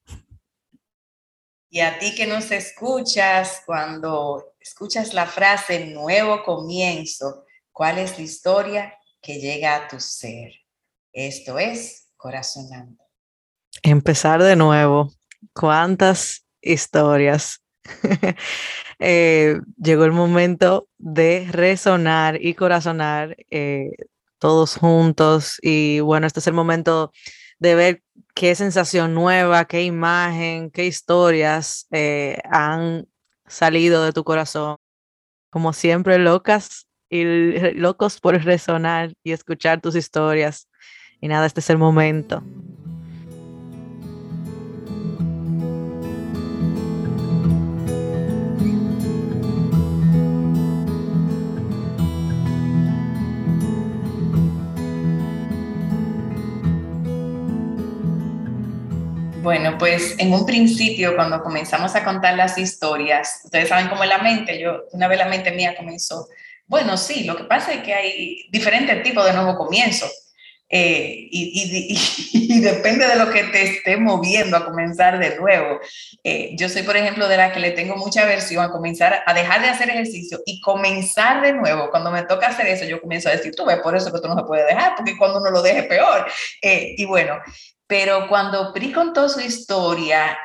Y 1.70 1.80
a 1.80 1.98
ti 1.98 2.14
que 2.16 2.28
nos 2.28 2.52
escuchas, 2.52 3.64
cuando 3.66 4.53
escuchas 4.64 5.14
la 5.14 5.26
frase 5.28 5.88
nuevo 5.88 6.42
comienzo, 6.44 7.46
¿cuál 7.72 7.98
es 7.98 8.18
la 8.18 8.24
historia 8.24 8.94
que 9.22 9.40
llega 9.40 9.76
a 9.76 9.88
tu 9.90 10.00
ser? 10.00 10.54
Esto 11.12 11.60
es 11.60 12.08
corazonando. 12.16 13.04
Empezar 13.82 14.42
de 14.42 14.56
nuevo. 14.56 15.14
¿Cuántas 15.54 16.46
historias? 16.62 17.62
Eh, 19.06 19.60
llegó 19.76 20.06
el 20.06 20.14
momento 20.14 20.88
de 20.98 21.46
resonar 21.52 22.42
y 22.42 22.54
corazonar 22.54 23.36
eh, 23.50 23.92
todos 24.38 24.78
juntos. 24.78 25.58
Y 25.62 26.00
bueno, 26.00 26.26
este 26.26 26.40
es 26.40 26.48
el 26.48 26.54
momento 26.54 27.12
de 27.60 27.76
ver 27.76 28.04
qué 28.34 28.56
sensación 28.56 29.14
nueva, 29.14 29.66
qué 29.66 29.84
imagen, 29.84 30.72
qué 30.72 30.86
historias 30.86 31.88
eh, 31.92 32.40
han 32.50 33.08
salido 33.54 34.04
de 34.04 34.12
tu 34.12 34.24
corazón. 34.24 34.78
Como 35.52 35.74
siempre, 35.74 36.18
locas 36.18 36.88
y 37.10 37.24
locos 37.76 38.20
por 38.20 38.42
resonar 38.44 39.14
y 39.24 39.32
escuchar 39.32 39.82
tus 39.82 39.96
historias. 39.96 40.68
Y 41.22 41.28
nada, 41.28 41.46
este 41.46 41.60
es 41.60 41.70
el 41.70 41.78
momento. 41.78 42.44
Bueno, 59.44 59.78
pues 59.78 60.16
en 60.20 60.32
un 60.32 60.46
principio, 60.46 61.18
cuando 61.18 61.44
comenzamos 61.44 61.94
a 61.96 62.04
contar 62.06 62.38
las 62.38 62.58
historias, 62.58 63.42
ustedes 63.44 63.68
saben 63.68 63.90
cómo 63.90 64.02
es 64.04 64.10
la 64.10 64.20
mente, 64.20 64.58
yo, 64.58 64.86
una 64.94 65.10
vez 65.10 65.18
la 65.18 65.26
mente 65.26 65.52
mía 65.52 65.76
comenzó, 65.76 66.30
bueno, 66.66 66.96
sí, 66.96 67.26
lo 67.26 67.36
que 67.36 67.44
pasa 67.44 67.74
es 67.74 67.84
que 67.84 67.94
hay 67.94 68.48
diferentes 68.52 69.04
tipos 69.04 69.26
de 69.26 69.34
nuevo 69.34 69.58
comienzo. 69.58 70.08
Eh, 70.70 71.28
y, 71.32 72.62
depende 72.62 73.06
de 73.06 73.18
lo 73.18 73.30
que 73.32 73.44
te 73.44 73.64
esté 73.64 73.98
moviendo 73.98 74.56
a 74.56 74.64
comenzar 74.64 75.20
de 75.20 75.36
nuevo. 75.38 75.78
Eh, 76.24 76.56
yo 76.58 76.70
soy, 76.70 76.84
por 76.84 76.96
ejemplo, 76.96 77.28
de 77.28 77.36
la 77.36 77.52
que 77.52 77.60
le 77.60 77.72
tengo 77.72 77.98
mucha 77.98 78.24
aversión 78.24 78.64
a 78.64 78.72
comenzar 78.72 79.24
a 79.26 79.34
dejar 79.34 79.62
de 79.62 79.68
hacer 79.68 79.90
ejercicio 79.90 80.40
y 80.46 80.62
comenzar 80.62 81.42
de 81.42 81.52
nuevo. 81.52 81.90
Cuando 81.92 82.12
me 82.12 82.24
toca 82.24 82.48
hacer 82.48 82.68
eso, 82.68 82.86
yo 82.86 83.02
comienzo 83.02 83.28
a 83.28 83.34
decir, 83.34 83.54
tú 83.54 83.66
ves, 83.66 83.80
por 83.80 83.94
eso 83.94 84.12
que 84.12 84.22
tú 84.22 84.30
no 84.30 84.38
se 84.38 84.46
puede 84.46 84.66
dejar, 84.66 84.96
porque 84.96 85.18
cuando 85.18 85.40
uno 85.40 85.52
lo 85.52 85.62
deje 85.62 85.84
peor. 85.84 86.26
Eh, 86.62 86.96
y 86.98 87.04
bueno, 87.04 87.36
pero 87.94 88.28
cuando 88.28 88.74
Pri 88.74 88.92
contó 88.92 89.30
su 89.30 89.40
historia, 89.40 90.36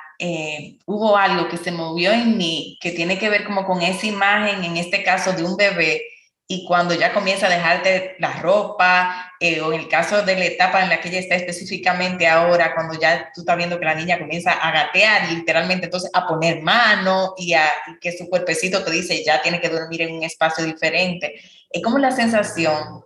hubo 0.85 1.17
algo 1.17 1.49
que 1.49 1.57
se 1.57 1.73
movió 1.73 2.12
en 2.12 2.37
mí 2.37 2.76
que 2.78 2.90
tiene 2.90 3.19
que 3.19 3.31
ver 3.31 3.47
como 3.47 3.64
con 3.64 3.81
esa 3.81 4.07
imagen, 4.07 4.64
en 4.64 4.76
este 4.76 5.02
caso 5.02 5.33
de 5.33 5.45
un 5.45 5.57
bebé 5.57 6.02
y 6.47 6.67
cuando 6.67 6.93
ya 6.93 7.14
comienza 7.14 7.47
a 7.47 7.49
dejarte 7.50 8.17
la 8.19 8.35
ropa, 8.35 9.33
eh, 9.40 9.62
o 9.62 9.73
en 9.73 9.81
el 9.81 9.88
caso 9.88 10.21
de 10.26 10.37
la 10.37 10.45
etapa 10.45 10.83
en 10.83 10.90
la 10.90 11.00
que 11.00 11.09
ella 11.09 11.21
está 11.21 11.37
específicamente 11.37 12.26
ahora, 12.26 12.75
cuando 12.75 13.00
ya 13.00 13.33
tú 13.35 13.40
estás 13.40 13.57
viendo 13.57 13.78
que 13.78 13.87
la 13.87 13.95
niña 13.95 14.19
comienza 14.19 14.52
a 14.52 14.71
gatear, 14.71 15.33
literalmente 15.33 15.87
entonces 15.87 16.11
a 16.12 16.26
poner 16.26 16.61
mano 16.61 17.33
y, 17.38 17.55
a, 17.55 17.64
que 17.99 18.12
su 18.12 18.28
cuerpecito 18.28 18.85
te 18.85 18.90
dice 18.90 19.25
ya 19.25 19.40
tiene 19.40 19.59
que 19.59 19.71
dormir 19.71 20.02
en 20.02 20.17
un 20.17 20.23
espacio 20.23 20.67
diferente. 20.67 21.40
Es 21.71 21.83
como 21.83 21.97
la 21.97 22.11
sensación 22.11 23.05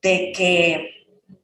de 0.00 0.32
que 0.34 0.97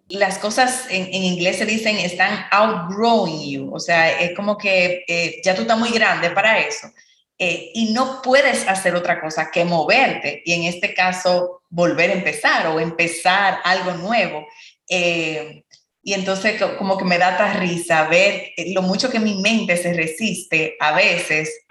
las 0.09 0.39
cosas 0.39 0.87
en, 0.91 1.13
inglés 1.13 1.57
se 1.57 1.67
dicen 1.67 1.97
están 1.99 2.47
outgrowing 2.51 3.51
you, 3.51 3.75
o 3.75 3.81
sea, 3.81 4.21
es 4.21 4.35
como 4.37 4.59
que 4.59 5.05
eh, 5.09 5.41
ya 5.45 5.55
tú 5.55 5.63
estás 5.63 5.79
muy 5.79 5.91
grande 5.91 6.31
para 6.31 6.61
eso. 6.61 6.89
Eh, 7.37 7.73
y 7.75 7.93
no 7.93 8.23
puedes 8.23 8.69
hacer 8.69 8.95
otra 8.95 9.21
cosa 9.21 9.51
que 9.51 9.65
moverte 9.65 10.41
y 10.45 10.53
en 10.53 10.65
este 10.65 10.95
caso 10.95 11.63
volver 11.69 12.11
a 12.11 12.15
empezar 12.15 12.69
o 12.69 12.79
empezar 12.79 13.59
algo 13.65 13.93
nuevo. 13.95 14.47
Eh, 14.89 15.65
y 16.03 16.13
entonces 16.13 16.63
como 16.79 16.97
que 16.97 17.05
me 17.05 17.19
da 17.19 17.31
esta 17.31 17.55
risa 17.55 18.07
ver 18.09 18.53
lo 18.69 18.83
mucho 18.83 19.11
que 19.11 19.19
mi 19.19 19.41
mente 19.41 19.77
se 19.77 19.95
resiste 19.95 20.77
a 20.79 20.95
veces 20.95 21.65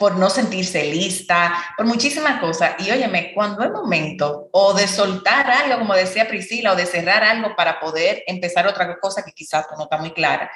por 0.00 0.16
no 0.16 0.30
sentirse 0.30 0.82
lista, 0.84 1.52
por 1.76 1.84
muchísimas 1.84 2.40
cosas. 2.40 2.72
Y 2.78 2.90
óyeme, 2.90 3.34
cuando 3.34 3.62
es 3.62 3.70
momento 3.70 4.48
o 4.50 4.72
de 4.72 4.88
soltar 4.88 5.50
algo, 5.50 5.78
como 5.78 5.94
decía 5.94 6.26
Priscila, 6.26 6.72
o 6.72 6.76
de 6.76 6.86
cerrar 6.86 7.22
algo 7.22 7.54
para 7.54 7.78
poder 7.78 8.24
empezar 8.26 8.66
otra 8.66 8.98
cosa 8.98 9.22
que 9.22 9.32
quizás 9.32 9.66
no 9.76 9.84
está 9.84 9.98
muy 9.98 10.12
clara, 10.12 10.50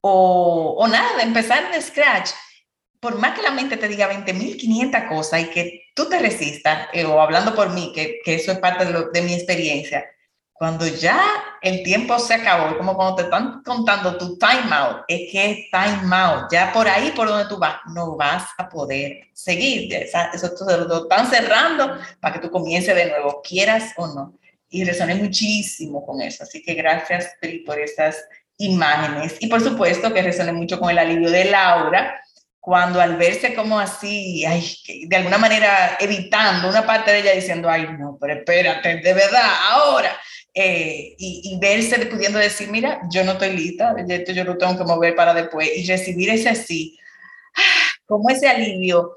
o, 0.00 0.74
o 0.76 0.88
nada, 0.88 1.18
de 1.18 1.22
empezar 1.22 1.70
de 1.70 1.80
scratch, 1.80 2.30
por 2.98 3.16
más 3.16 3.36
que 3.36 3.42
la 3.42 3.52
mente 3.52 3.76
te 3.76 3.86
diga 3.86 4.10
20.500 4.10 5.08
cosas 5.08 5.42
y 5.42 5.44
que 5.46 5.82
tú 5.94 6.08
te 6.08 6.18
resistas, 6.18 6.88
eh, 6.92 7.04
o 7.04 7.20
hablando 7.20 7.54
por 7.54 7.70
mí, 7.70 7.92
que, 7.94 8.18
que 8.24 8.34
eso 8.34 8.50
es 8.50 8.58
parte 8.58 8.84
de, 8.86 9.22
mi 9.22 9.34
experiencia, 9.34 10.04
cuando 10.60 10.86
ya 10.86 11.22
el 11.62 11.82
tiempo 11.82 12.18
se 12.18 12.34
acabó, 12.34 12.76
como 12.76 12.94
cuando 12.94 13.16
te 13.16 13.22
están 13.22 13.62
contando 13.62 14.18
tu 14.18 14.36
time 14.36 14.70
out, 14.70 15.04
es 15.08 15.32
que 15.32 15.50
es 15.50 15.56
time 15.70 16.14
out, 16.14 16.52
ya 16.52 16.70
por 16.70 16.86
ahí 16.86 17.12
por 17.12 17.28
donde 17.28 17.46
tú 17.46 17.56
vas, 17.56 17.76
no 17.94 18.14
vas 18.14 18.44
a 18.58 18.68
poder 18.68 19.28
seguir, 19.32 19.90
eso, 19.94 20.18
eso 20.34 20.86
lo 20.86 21.04
están 21.04 21.30
cerrando 21.30 21.98
para 22.20 22.34
que 22.34 22.40
tú 22.40 22.50
comiences 22.50 22.94
de 22.94 23.06
nuevo, 23.06 23.40
quieras 23.42 23.94
o 23.96 24.06
no. 24.08 24.38
Y 24.68 24.84
resoné 24.84 25.14
muchísimo 25.14 26.04
con 26.04 26.20
eso, 26.20 26.42
así 26.42 26.62
que 26.62 26.74
gracias 26.74 27.32
por 27.64 27.80
estas 27.80 28.22
imágenes. 28.58 29.38
Y 29.40 29.46
por 29.46 29.62
supuesto 29.62 30.12
que 30.12 30.20
resoné 30.20 30.52
mucho 30.52 30.78
con 30.78 30.90
el 30.90 30.98
alivio 30.98 31.30
de 31.30 31.46
Laura, 31.46 32.20
cuando 32.60 33.00
al 33.00 33.16
verse 33.16 33.54
como 33.54 33.80
así, 33.80 34.44
ay, 34.44 34.62
de 35.06 35.16
alguna 35.16 35.38
manera 35.38 35.96
evitando 35.98 36.68
una 36.68 36.84
parte 36.84 37.12
de 37.12 37.20
ella 37.20 37.32
diciendo, 37.32 37.70
ay, 37.70 37.88
no, 37.98 38.18
pero 38.20 38.34
espérate, 38.34 38.96
de 38.96 39.14
verdad, 39.14 39.50
ahora. 39.70 40.14
Eh, 40.52 41.14
y, 41.16 41.58
verse 41.60 42.06
pudiendo 42.06 42.38
decir, 42.38 42.68
mira, 42.70 43.00
yo 43.10 43.24
no 43.24 43.32
estoy 43.32 43.56
lista, 43.56 43.94
esto 44.08 44.32
yo 44.32 44.44
lo 44.44 44.58
tengo 44.58 44.76
que 44.76 44.84
mover 44.84 45.14
para 45.14 45.32
después, 45.32 45.70
y 45.76 45.86
recibir 45.86 46.30
ese 46.30 46.48
así, 46.48 46.98
como 48.06 48.30
ese 48.30 48.48
alivio. 48.48 49.14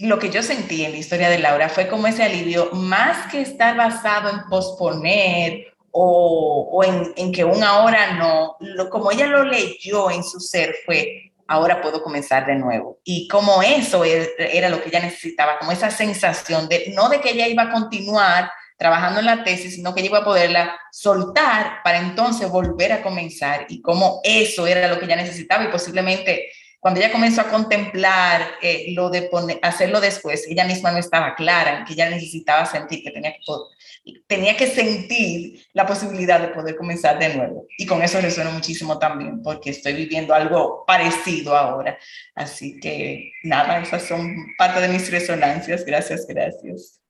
Lo 0.00 0.20
que 0.20 0.30
yo 0.30 0.42
sentí 0.42 0.84
en 0.84 0.92
la 0.92 0.98
historia 0.98 1.28
de 1.28 1.40
Laura 1.40 1.68
fue 1.68 1.88
como 1.88 2.06
ese 2.06 2.22
alivio, 2.22 2.70
más 2.72 3.30
que 3.30 3.40
estar 3.40 3.76
basado 3.76 4.30
en 4.30 4.48
posponer 4.48 5.74
o, 5.90 6.84
en, 7.16 7.32
que 7.32 7.44
un 7.44 7.64
ahora 7.64 8.14
no, 8.14 8.56
como 8.88 9.10
ella 9.10 9.26
lo 9.26 9.42
leyó 9.42 10.08
en 10.12 10.22
su 10.22 10.38
ser 10.38 10.76
fue, 10.86 11.32
ahora 11.48 11.82
puedo 11.82 12.00
comenzar 12.00 12.46
de 12.46 12.54
nuevo. 12.54 13.00
Y 13.02 13.26
como 13.26 13.60
eso 13.60 14.04
er, 14.04 14.30
era 14.38 14.68
lo 14.68 14.80
que 14.80 14.90
ella 14.90 15.00
necesitaba, 15.00 15.58
como 15.58 15.72
esa 15.72 15.90
sensación 15.90 16.68
de, 16.68 16.92
no 16.94 17.08
de 17.08 17.20
que 17.20 17.30
ella 17.30 17.48
iba 17.48 17.64
a 17.64 17.72
continuar 17.72 18.52
trabajando 18.80 19.20
en 19.20 19.26
la 19.26 19.44
tesis, 19.44 19.74
sino 19.74 19.92
que 19.92 20.00
ella 20.00 20.08
iba 20.08 20.18
a 20.20 20.24
poderla 20.24 20.80
soltar 20.90 21.82
para 21.84 21.98
entonces 21.98 22.48
volver 22.48 22.92
a 22.92 23.02
comenzar 23.02 23.66
y 23.68 23.82
como 23.82 24.22
eso 24.24 24.66
era 24.66 24.88
lo 24.88 24.98
que 24.98 25.04
ella 25.04 25.16
necesitaba 25.16 25.64
y 25.64 25.68
posiblemente 25.68 26.48
cuando 26.78 26.98
ella 26.98 27.12
comenzó 27.12 27.42
a 27.42 27.50
contemplar 27.50 28.40
eh, 28.62 28.86
lo 28.94 29.10
de 29.10 29.28
hacerlo 29.60 30.00
después, 30.00 30.46
ella 30.48 30.64
misma 30.64 30.92
no 30.92 30.96
estaba 30.96 31.34
clara 31.34 31.76
en 31.76 31.84
que 31.84 31.92
ella 31.92 32.08
necesitaba 32.08 32.64
sentir 32.64 33.02
que 33.04 33.10
tenía 33.10 33.32
que, 33.32 34.12
tenía 34.26 34.56
que 34.56 34.66
sentir 34.66 35.66
la 35.74 35.86
posibilidad 35.86 36.40
de 36.40 36.48
poder 36.48 36.76
comenzar 36.76 37.18
de 37.18 37.34
nuevo. 37.34 37.66
Y 37.76 37.84
con 37.84 38.02
eso 38.02 38.18
resueno 38.18 38.50
muchísimo 38.50 38.98
también, 38.98 39.42
porque 39.42 39.68
estoy 39.68 39.92
viviendo 39.92 40.32
algo 40.32 40.84
parecido 40.86 41.54
ahora. 41.54 41.98
Así 42.34 42.80
que 42.80 43.30
nada, 43.42 43.82
esas 43.82 44.04
son 44.04 44.34
parte 44.56 44.80
de 44.80 44.88
mis 44.88 45.10
resonancias. 45.10 45.84
Gracias, 45.84 46.26
gracias. 46.26 47.00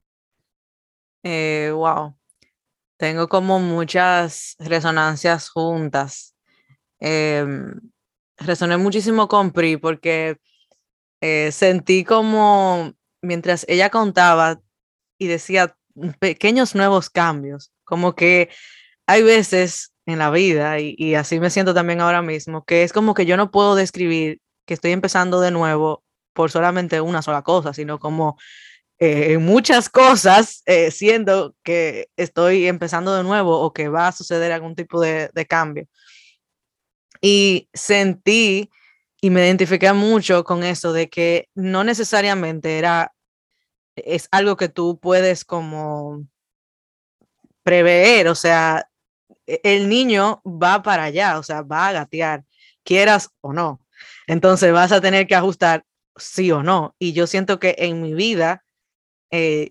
Eh, 1.22 1.70
wow. 1.74 2.16
Tengo 2.96 3.28
como 3.28 3.58
muchas 3.60 4.56
resonancias 4.58 5.48
juntas. 5.48 6.34
Eh, 7.00 7.46
resoné 8.36 8.76
muchísimo 8.76 9.28
con 9.28 9.52
Pri 9.52 9.76
porque 9.76 10.38
eh, 11.20 11.52
sentí 11.52 12.04
como 12.04 12.94
mientras 13.22 13.64
ella 13.68 13.90
contaba 13.90 14.60
y 15.18 15.26
decía 15.26 15.76
pequeños 16.18 16.74
nuevos 16.74 17.10
cambios, 17.10 17.72
como 17.84 18.14
que 18.14 18.48
hay 19.06 19.22
veces 19.22 19.92
en 20.06 20.18
la 20.18 20.30
vida, 20.30 20.78
y, 20.80 21.14
así 21.14 21.38
me 21.40 21.50
siento 21.50 21.74
también 21.74 22.00
ahora 22.00 22.22
mismo, 22.22 22.64
que 22.64 22.82
es 22.82 22.92
como 22.92 23.14
que 23.14 23.26
yo 23.26 23.36
no 23.36 23.50
puedo 23.50 23.74
describir 23.74 24.40
que 24.66 24.74
estoy 24.74 24.92
empezando 24.92 25.40
de 25.40 25.50
nuevo 25.50 26.02
por 26.32 26.50
solamente 26.50 27.00
una 27.00 27.22
sola 27.22 27.42
cosa, 27.42 27.74
sino 27.74 27.98
como 27.98 28.38
eh, 29.02 29.38
muchas 29.38 29.88
cosas, 29.88 30.62
eh, 30.66 30.90
siendo 30.90 31.56
que 31.64 32.10
estoy 32.18 32.66
empezando 32.66 33.16
de 33.16 33.22
nuevo 33.22 33.58
o 33.58 33.72
que 33.72 33.88
va 33.88 34.08
a 34.08 34.12
suceder 34.12 34.52
algún 34.52 34.74
tipo 34.76 35.00
de, 35.00 35.30
cambio. 35.48 35.86
Y 37.22 37.70
sentí 37.72 38.70
y 39.22 39.30
me 39.30 39.46
identifiqué 39.46 39.90
mucho 39.94 40.44
con 40.44 40.64
eso 40.64 40.92
de 40.92 41.08
que 41.08 41.48
no 41.54 41.82
necesariamente 41.82 42.78
era, 42.78 43.14
es 43.96 44.28
algo 44.32 44.56
que 44.58 44.68
tú 44.68 44.98
puedes 45.00 45.46
como 45.46 46.26
prever, 47.62 48.28
o 48.28 48.34
sea, 48.34 48.86
e, 49.46 49.60
el 49.64 49.88
niño 49.88 50.42
va 50.44 50.82
para 50.82 51.04
allá, 51.04 51.38
o 51.38 51.42
sea, 51.42 51.62
va 51.62 51.88
a 51.88 51.92
gatear, 51.92 52.44
quieras 52.84 53.30
o 53.40 53.54
no. 53.54 53.80
Entonces 54.26 54.72
vas 54.72 54.92
a 54.92 55.00
tener 55.00 55.26
que 55.26 55.34
ajustar 55.36 55.84
sí 56.16 56.50
o 56.52 56.62
no. 56.62 56.94
Y 56.98 57.12
yo 57.14 57.26
siento 57.26 57.58
que 57.58 57.76
en 57.78 58.02
mi 58.02 58.14
vida, 58.14 58.64
eh, 59.30 59.70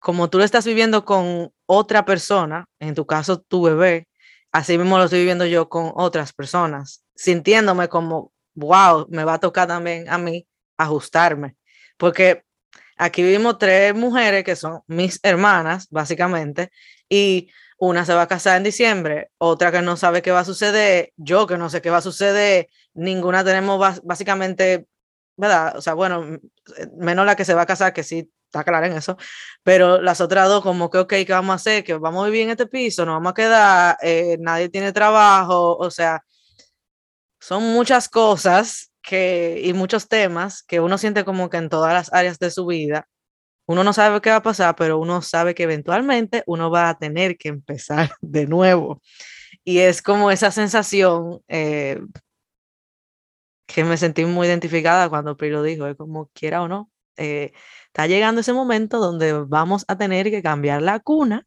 como 0.00 0.30
tú 0.30 0.38
lo 0.38 0.44
estás 0.44 0.64
viviendo 0.64 1.04
con 1.04 1.52
otra 1.66 2.04
persona, 2.04 2.66
en 2.80 2.94
tu 2.94 3.06
caso 3.06 3.40
tu 3.40 3.62
bebé, 3.62 4.08
así 4.52 4.78
mismo 4.78 4.98
lo 4.98 5.04
estoy 5.04 5.20
viviendo 5.20 5.46
yo 5.46 5.68
con 5.68 5.92
otras 5.94 6.32
personas, 6.32 7.04
sintiéndome 7.14 7.88
como, 7.88 8.32
wow, 8.54 9.06
me 9.10 9.24
va 9.24 9.34
a 9.34 9.40
tocar 9.40 9.68
también 9.68 10.08
a 10.08 10.18
mí 10.18 10.46
ajustarme, 10.78 11.56
porque 11.98 12.44
aquí 12.96 13.22
vivimos 13.22 13.58
tres 13.58 13.94
mujeres 13.94 14.44
que 14.44 14.56
son 14.56 14.80
mis 14.86 15.20
hermanas, 15.22 15.86
básicamente, 15.90 16.70
y 17.08 17.50
una 17.78 18.04
se 18.04 18.14
va 18.14 18.22
a 18.22 18.28
casar 18.28 18.56
en 18.56 18.64
diciembre, 18.64 19.30
otra 19.38 19.70
que 19.72 19.82
no 19.82 19.96
sabe 19.96 20.22
qué 20.22 20.32
va 20.32 20.40
a 20.40 20.44
suceder, 20.44 21.12
yo 21.16 21.46
que 21.46 21.58
no 21.58 21.70
sé 21.70 21.82
qué 21.82 21.90
va 21.90 21.98
a 21.98 22.02
suceder, 22.02 22.68
ninguna 22.94 23.44
tenemos 23.44 24.02
básicamente, 24.02 24.86
¿verdad? 25.36 25.76
O 25.76 25.82
sea, 25.82 25.94
bueno, 25.94 26.38
menos 26.96 27.26
la 27.26 27.36
que 27.36 27.44
se 27.44 27.54
va 27.54 27.62
a 27.62 27.66
casar, 27.66 27.92
que 27.92 28.02
sí 28.02 28.30
está 28.50 28.64
clara 28.64 28.86
en 28.88 28.94
eso, 28.94 29.16
pero 29.62 30.02
las 30.02 30.20
otras 30.20 30.48
dos 30.48 30.62
como 30.62 30.90
que, 30.90 30.98
ok, 30.98 31.08
¿qué 31.26 31.26
vamos 31.30 31.52
a 31.52 31.56
hacer? 31.56 31.84
Que 31.84 31.94
vamos 31.94 32.22
a 32.24 32.26
vivir 32.26 32.42
en 32.42 32.50
este 32.50 32.66
piso, 32.66 33.06
nos 33.06 33.14
vamos 33.14 33.30
a 33.30 33.34
quedar, 33.34 33.96
eh, 34.02 34.36
nadie 34.40 34.68
tiene 34.68 34.92
trabajo, 34.92 35.76
o 35.76 35.90
sea, 35.90 36.22
son 37.40 37.62
muchas 37.72 38.08
cosas 38.08 38.92
que, 39.02 39.60
y 39.64 39.72
muchos 39.72 40.08
temas 40.08 40.62
que 40.62 40.80
uno 40.80 40.98
siente 40.98 41.24
como 41.24 41.48
que 41.50 41.58
en 41.58 41.68
todas 41.68 41.94
las 41.94 42.12
áreas 42.12 42.38
de 42.38 42.50
su 42.50 42.66
vida, 42.66 43.06
uno 43.66 43.84
no 43.84 43.92
sabe 43.92 44.20
qué 44.20 44.30
va 44.30 44.36
a 44.36 44.42
pasar, 44.42 44.74
pero 44.76 44.98
uno 44.98 45.22
sabe 45.22 45.54
que 45.54 45.62
eventualmente 45.64 46.42
uno 46.46 46.70
va 46.70 46.88
a 46.90 46.98
tener 46.98 47.38
que 47.38 47.48
empezar 47.50 48.10
de 48.20 48.46
nuevo. 48.46 49.00
y 49.64 49.78
es 49.80 50.02
como 50.02 50.30
esa 50.30 50.50
sensación 50.50 51.40
eh, 51.48 52.00
que 53.66 53.84
me 53.84 53.96
sentí 53.96 54.24
muy 54.24 54.46
identificada 54.48 55.08
cuando 55.08 55.36
Pri 55.36 55.50
lo 55.50 55.62
dijo, 55.62 55.86
es 55.86 55.96
como 55.96 56.28
quiera 56.34 56.62
o 56.62 56.68
no, 56.68 56.90
eh, 57.20 57.52
está 57.86 58.06
llegando 58.06 58.40
ese 58.40 58.52
momento 58.52 58.98
donde 58.98 59.32
vamos 59.32 59.84
a 59.88 59.96
tener 59.96 60.30
que 60.30 60.42
cambiar 60.42 60.82
la 60.82 61.00
cuna, 61.00 61.46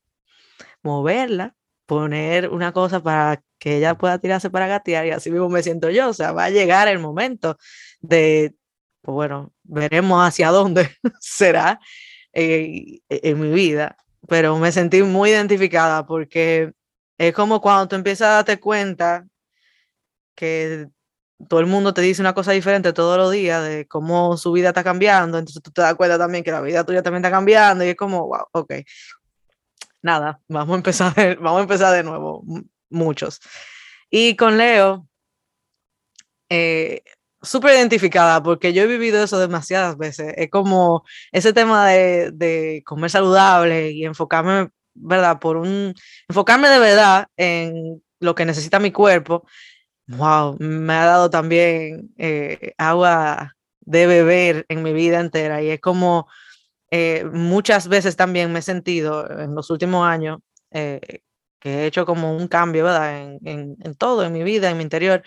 moverla, 0.83 1.55
poner 1.85 2.49
una 2.49 2.71
cosa 2.73 3.01
para 3.01 3.41
que 3.57 3.77
ella 3.77 3.97
pueda 3.97 4.19
tirarse 4.19 4.49
para 4.49 4.67
gatear 4.67 5.05
y 5.07 5.11
así 5.11 5.31
mismo 5.31 5.49
me 5.49 5.63
siento 5.63 5.89
yo, 5.89 6.09
o 6.09 6.13
sea, 6.13 6.31
va 6.31 6.45
a 6.45 6.49
llegar 6.49 6.87
el 6.87 6.99
momento 6.99 7.57
de, 8.01 8.53
pues 9.01 9.13
bueno, 9.15 9.53
veremos 9.63 10.21
hacia 10.25 10.49
dónde 10.49 10.89
será 11.19 11.79
eh, 12.33 12.99
en 13.09 13.39
mi 13.39 13.51
vida, 13.51 13.97
pero 14.27 14.57
me 14.59 14.71
sentí 14.71 15.01
muy 15.01 15.31
identificada 15.31 16.05
porque 16.05 16.73
es 17.17 17.33
como 17.33 17.61
cuando 17.61 17.87
tú 17.87 17.95
empiezas 17.95 18.27
a 18.27 18.33
darte 18.33 18.59
cuenta 18.59 19.25
que 20.35 20.87
todo 21.47 21.59
el 21.59 21.65
mundo 21.65 21.93
te 21.93 22.01
dice 22.01 22.21
una 22.21 22.33
cosa 22.33 22.51
diferente 22.51 22.93
todos 22.93 23.17
los 23.17 23.31
días 23.31 23.63
de 23.63 23.87
cómo 23.87 24.37
su 24.37 24.51
vida 24.51 24.69
está 24.69 24.83
cambiando, 24.83 25.37
entonces 25.37 25.61
tú 25.61 25.71
te 25.71 25.81
das 25.81 25.95
cuenta 25.95 26.17
también 26.17 26.43
que 26.43 26.51
la 26.51 26.61
vida 26.61 26.83
tuya 26.85 27.03
también 27.03 27.23
está 27.23 27.35
cambiando 27.35 27.83
y 27.83 27.89
es 27.89 27.95
como, 27.95 28.27
wow, 28.27 28.45
ok. 28.51 28.73
Nada, 30.01 30.39
vamos 30.47 30.73
a 30.73 30.77
empezar, 30.77 31.37
vamos 31.39 31.59
a 31.59 31.63
empezar 31.63 31.95
de 31.95 32.03
nuevo, 32.03 32.43
muchos. 32.89 33.39
Y 34.09 34.35
con 34.35 34.57
Leo, 34.57 35.07
eh, 36.49 37.01
súper 37.41 37.75
identificada 37.75 38.41
porque 38.41 38.73
yo 38.73 38.83
he 38.83 38.87
vivido 38.87 39.23
eso 39.23 39.39
demasiadas 39.39 39.97
veces. 39.97 40.33
Es 40.37 40.49
como 40.49 41.03
ese 41.31 41.53
tema 41.53 41.87
de, 41.87 42.31
de 42.31 42.83
comer 42.85 43.09
saludable 43.09 43.91
y 43.91 44.05
enfocarme, 44.05 44.69
¿verdad? 44.93 45.39
Por 45.39 45.57
un, 45.57 45.93
enfocarme 46.29 46.69
de 46.69 46.79
verdad 46.79 47.27
en 47.37 48.03
lo 48.19 48.35
que 48.35 48.45
necesita 48.45 48.79
mi 48.79 48.91
cuerpo 48.91 49.45
wow, 50.07 50.57
me 50.59 50.93
ha 50.93 51.05
dado 51.05 51.29
también 51.29 52.13
eh, 52.17 52.73
agua 52.77 53.55
de 53.81 54.07
beber 54.07 54.65
en 54.69 54.83
mi 54.83 54.93
vida 54.93 55.19
entera 55.19 55.61
y 55.61 55.69
es 55.69 55.79
como 55.81 56.27
eh, 56.91 57.25
muchas 57.25 57.87
veces 57.87 58.15
también 58.15 58.51
me 58.53 58.59
he 58.59 58.61
sentido 58.61 59.29
en 59.39 59.55
los 59.55 59.69
últimos 59.69 60.05
años 60.05 60.39
eh, 60.71 61.21
que 61.59 61.69
he 61.69 61.85
hecho 61.87 62.05
como 62.05 62.35
un 62.35 62.47
cambio, 62.47 62.83
¿verdad? 62.83 63.37
En, 63.43 63.95
todo, 63.97 64.23
en 64.25 64.33
mi 64.33 64.43
vida, 64.43 64.69
en 64.69 64.77
mi 64.77 64.83
interior. 64.83 65.23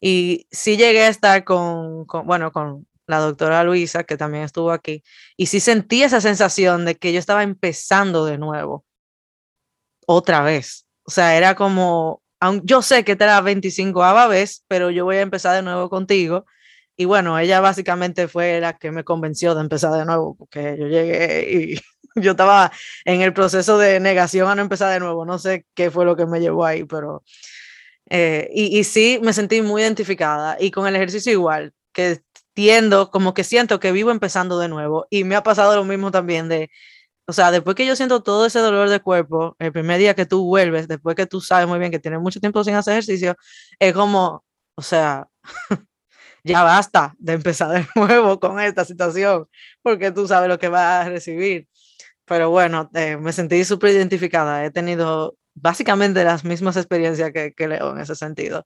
Y 0.00 0.46
sí 0.50 0.76
llegué 0.76 1.02
a 1.02 1.08
estar 1.08 1.44
con, 1.44 2.06
con, 2.06 2.26
bueno, 2.26 2.52
con 2.52 2.86
la 3.06 3.18
doctora 3.18 3.64
Luisa, 3.64 4.04
que 4.04 4.16
también 4.16 4.44
estuvo 4.44 4.70
aquí, 4.70 5.02
y 5.36 5.46
sí 5.46 5.60
sentí 5.60 6.02
esa 6.02 6.20
sensación 6.20 6.84
de 6.84 6.94
que 6.96 7.12
yo 7.12 7.18
estaba 7.18 7.42
empezando 7.42 8.24
de 8.24 8.38
nuevo, 8.38 8.86
otra 10.06 10.42
vez. 10.42 10.86
O 11.02 11.10
sea, 11.10 11.36
era 11.36 11.54
como 11.54 12.22
yo 12.64 12.82
sé 12.82 13.04
que 13.04 13.16
te 13.16 13.24
era 13.24 13.40
25 13.40 14.28
vez, 14.28 14.64
pero 14.68 14.90
yo 14.90 15.04
voy 15.04 15.16
a 15.16 15.20
empezar 15.22 15.54
de 15.56 15.62
nuevo 15.62 15.88
contigo. 15.90 16.46
Y 16.96 17.06
bueno, 17.06 17.38
ella 17.38 17.60
básicamente 17.60 18.28
fue 18.28 18.60
la 18.60 18.76
que 18.76 18.90
me 18.90 19.04
convenció 19.04 19.54
de 19.54 19.62
empezar 19.62 19.92
de 19.92 20.04
nuevo, 20.04 20.36
porque 20.36 20.76
yo 20.78 20.86
llegué 20.86 21.50
y 21.50 21.80
yo 22.20 22.32
estaba 22.32 22.72
en 23.04 23.22
el 23.22 23.32
proceso 23.32 23.78
de 23.78 24.00
negación 24.00 24.48
a 24.48 24.54
no 24.54 24.62
empezar 24.62 24.92
de 24.92 25.00
nuevo. 25.00 25.24
No 25.24 25.38
sé 25.38 25.66
qué 25.74 25.90
fue 25.90 26.04
lo 26.04 26.16
que 26.16 26.26
me 26.26 26.40
llevó 26.40 26.64
ahí, 26.64 26.84
pero... 26.84 27.22
Eh, 28.10 28.50
y, 28.52 28.78
y 28.78 28.84
sí, 28.84 29.20
me 29.22 29.32
sentí 29.32 29.62
muy 29.62 29.82
identificada 29.82 30.56
y 30.58 30.72
con 30.72 30.86
el 30.88 30.96
ejercicio 30.96 31.32
igual, 31.32 31.72
que 31.92 32.20
tiendo, 32.54 33.10
como 33.10 33.34
que 33.34 33.44
siento 33.44 33.80
que 33.80 33.92
vivo 33.92 34.10
empezando 34.10 34.58
de 34.58 34.68
nuevo. 34.68 35.06
Y 35.10 35.24
me 35.24 35.36
ha 35.36 35.42
pasado 35.42 35.76
lo 35.76 35.84
mismo 35.84 36.10
también 36.10 36.48
de 36.48 36.70
o 37.26 37.32
sea, 37.32 37.50
después 37.50 37.76
que 37.76 37.86
yo 37.86 37.96
siento 37.96 38.22
todo 38.22 38.46
ese 38.46 38.58
dolor 38.60 38.88
de 38.88 39.00
cuerpo, 39.00 39.56
el 39.58 39.72
primer 39.72 39.98
día 39.98 40.14
que 40.14 40.26
tú 40.26 40.44
vuelves, 40.46 40.88
después 40.88 41.16
que 41.16 41.26
tú 41.26 41.40
sabes 41.40 41.68
muy 41.68 41.78
bien 41.78 41.90
que 41.92 41.98
tienes 42.00 42.20
mucho 42.20 42.40
tiempo 42.40 42.64
sin 42.64 42.74
hacer 42.74 42.94
ejercicio, 42.94 43.36
es 43.78 43.92
como, 43.92 44.44
o 44.74 44.82
sea, 44.82 45.28
ya 46.44 46.62
basta 46.62 47.14
de 47.18 47.34
empezar 47.34 47.70
de 47.70 47.86
nuevo 47.96 48.40
con 48.40 48.60
esta 48.60 48.84
situación, 48.84 49.46
porque 49.82 50.10
tú 50.12 50.26
sabes 50.28 50.48
lo 50.48 50.58
que 50.58 50.68
vas 50.68 51.06
a 51.06 51.10
recibir. 51.10 51.68
Pero 52.24 52.50
bueno, 52.50 52.90
eh, 52.94 53.16
me 53.16 53.32
sentí 53.32 53.64
súper 53.64 53.92
identificada. 53.92 54.64
He 54.64 54.70
tenido 54.70 55.36
básicamente 55.54 56.24
las 56.24 56.44
mismas 56.44 56.76
experiencias 56.76 57.32
que, 57.32 57.52
que 57.54 57.68
Leo 57.68 57.92
en 57.92 58.00
ese 58.00 58.14
sentido. 58.16 58.64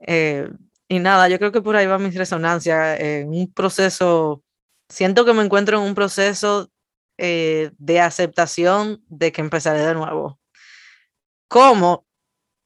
Eh, 0.00 0.48
y 0.88 0.98
nada, 1.00 1.28
yo 1.28 1.38
creo 1.38 1.52
que 1.52 1.62
por 1.62 1.76
ahí 1.76 1.86
va 1.86 1.98
mi 1.98 2.10
resonancia 2.10 2.96
en 2.96 3.28
un 3.30 3.52
proceso, 3.52 4.42
siento 4.88 5.24
que 5.24 5.34
me 5.34 5.44
encuentro 5.44 5.78
en 5.78 5.84
un 5.84 5.94
proceso 5.94 6.70
eh, 7.18 7.70
de 7.78 8.00
aceptación 8.00 9.02
de 9.08 9.32
que 9.32 9.40
empezaré 9.40 9.80
de 9.80 9.94
nuevo. 9.94 10.38
¿Cómo? 11.48 12.06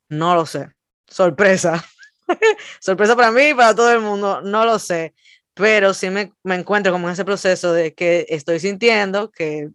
No 0.09 0.35
lo 0.35 0.47
sé. 0.47 0.73
Sorpresa. 1.09 1.85
Sorpresa 2.81 3.17
para 3.17 3.31
mí 3.31 3.49
y 3.51 3.55
para 3.55 3.75
todo 3.75 3.93
el 3.93 4.01
mundo. 4.01 4.43
No 4.43 4.65
lo 4.65 4.79
sé. 4.79 5.15
Pero 5.55 5.95
sí 5.95 6.11
me, 6.11 6.33
me 6.43 6.55
encuentro 6.57 6.93
como 6.93 7.09
en 7.09 7.13
ese 7.13 7.25
proceso 7.25 7.73
de 7.73 7.95
que 7.95 8.27
estoy 8.29 8.61
sintiendo 8.61 9.31
que 9.31 9.71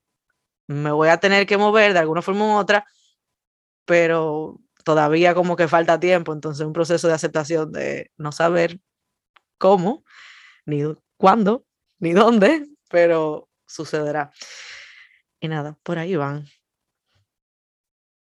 me 0.68 0.92
voy 0.92 1.10
a 1.10 1.18
tener 1.18 1.46
que 1.46 1.58
mover 1.58 1.94
de 1.94 2.00
alguna 2.00 2.22
forma 2.22 2.46
u 2.46 2.58
otra, 2.58 2.86
pero 3.86 4.60
todavía 4.84 5.36
como 5.36 5.56
que 5.56 5.68
falta 5.68 6.00
tiempo, 6.00 6.34
entonces 6.34 6.66
un 6.66 6.74
proceso 6.74 7.08
de 7.08 7.14
aceptación 7.14 7.72
de 7.72 8.12
no 8.18 8.32
saber 8.32 8.80
cómo, 9.58 10.04
ni 10.66 10.84
cuándo, 11.18 11.66
ni 12.00 12.14
dónde, 12.14 12.68
pero 12.90 13.50
sucederá. 13.66 14.32
Y 15.40 15.48
nada, 15.48 15.78
por 15.84 15.98
ahí 15.98 16.16
van. 16.16 16.46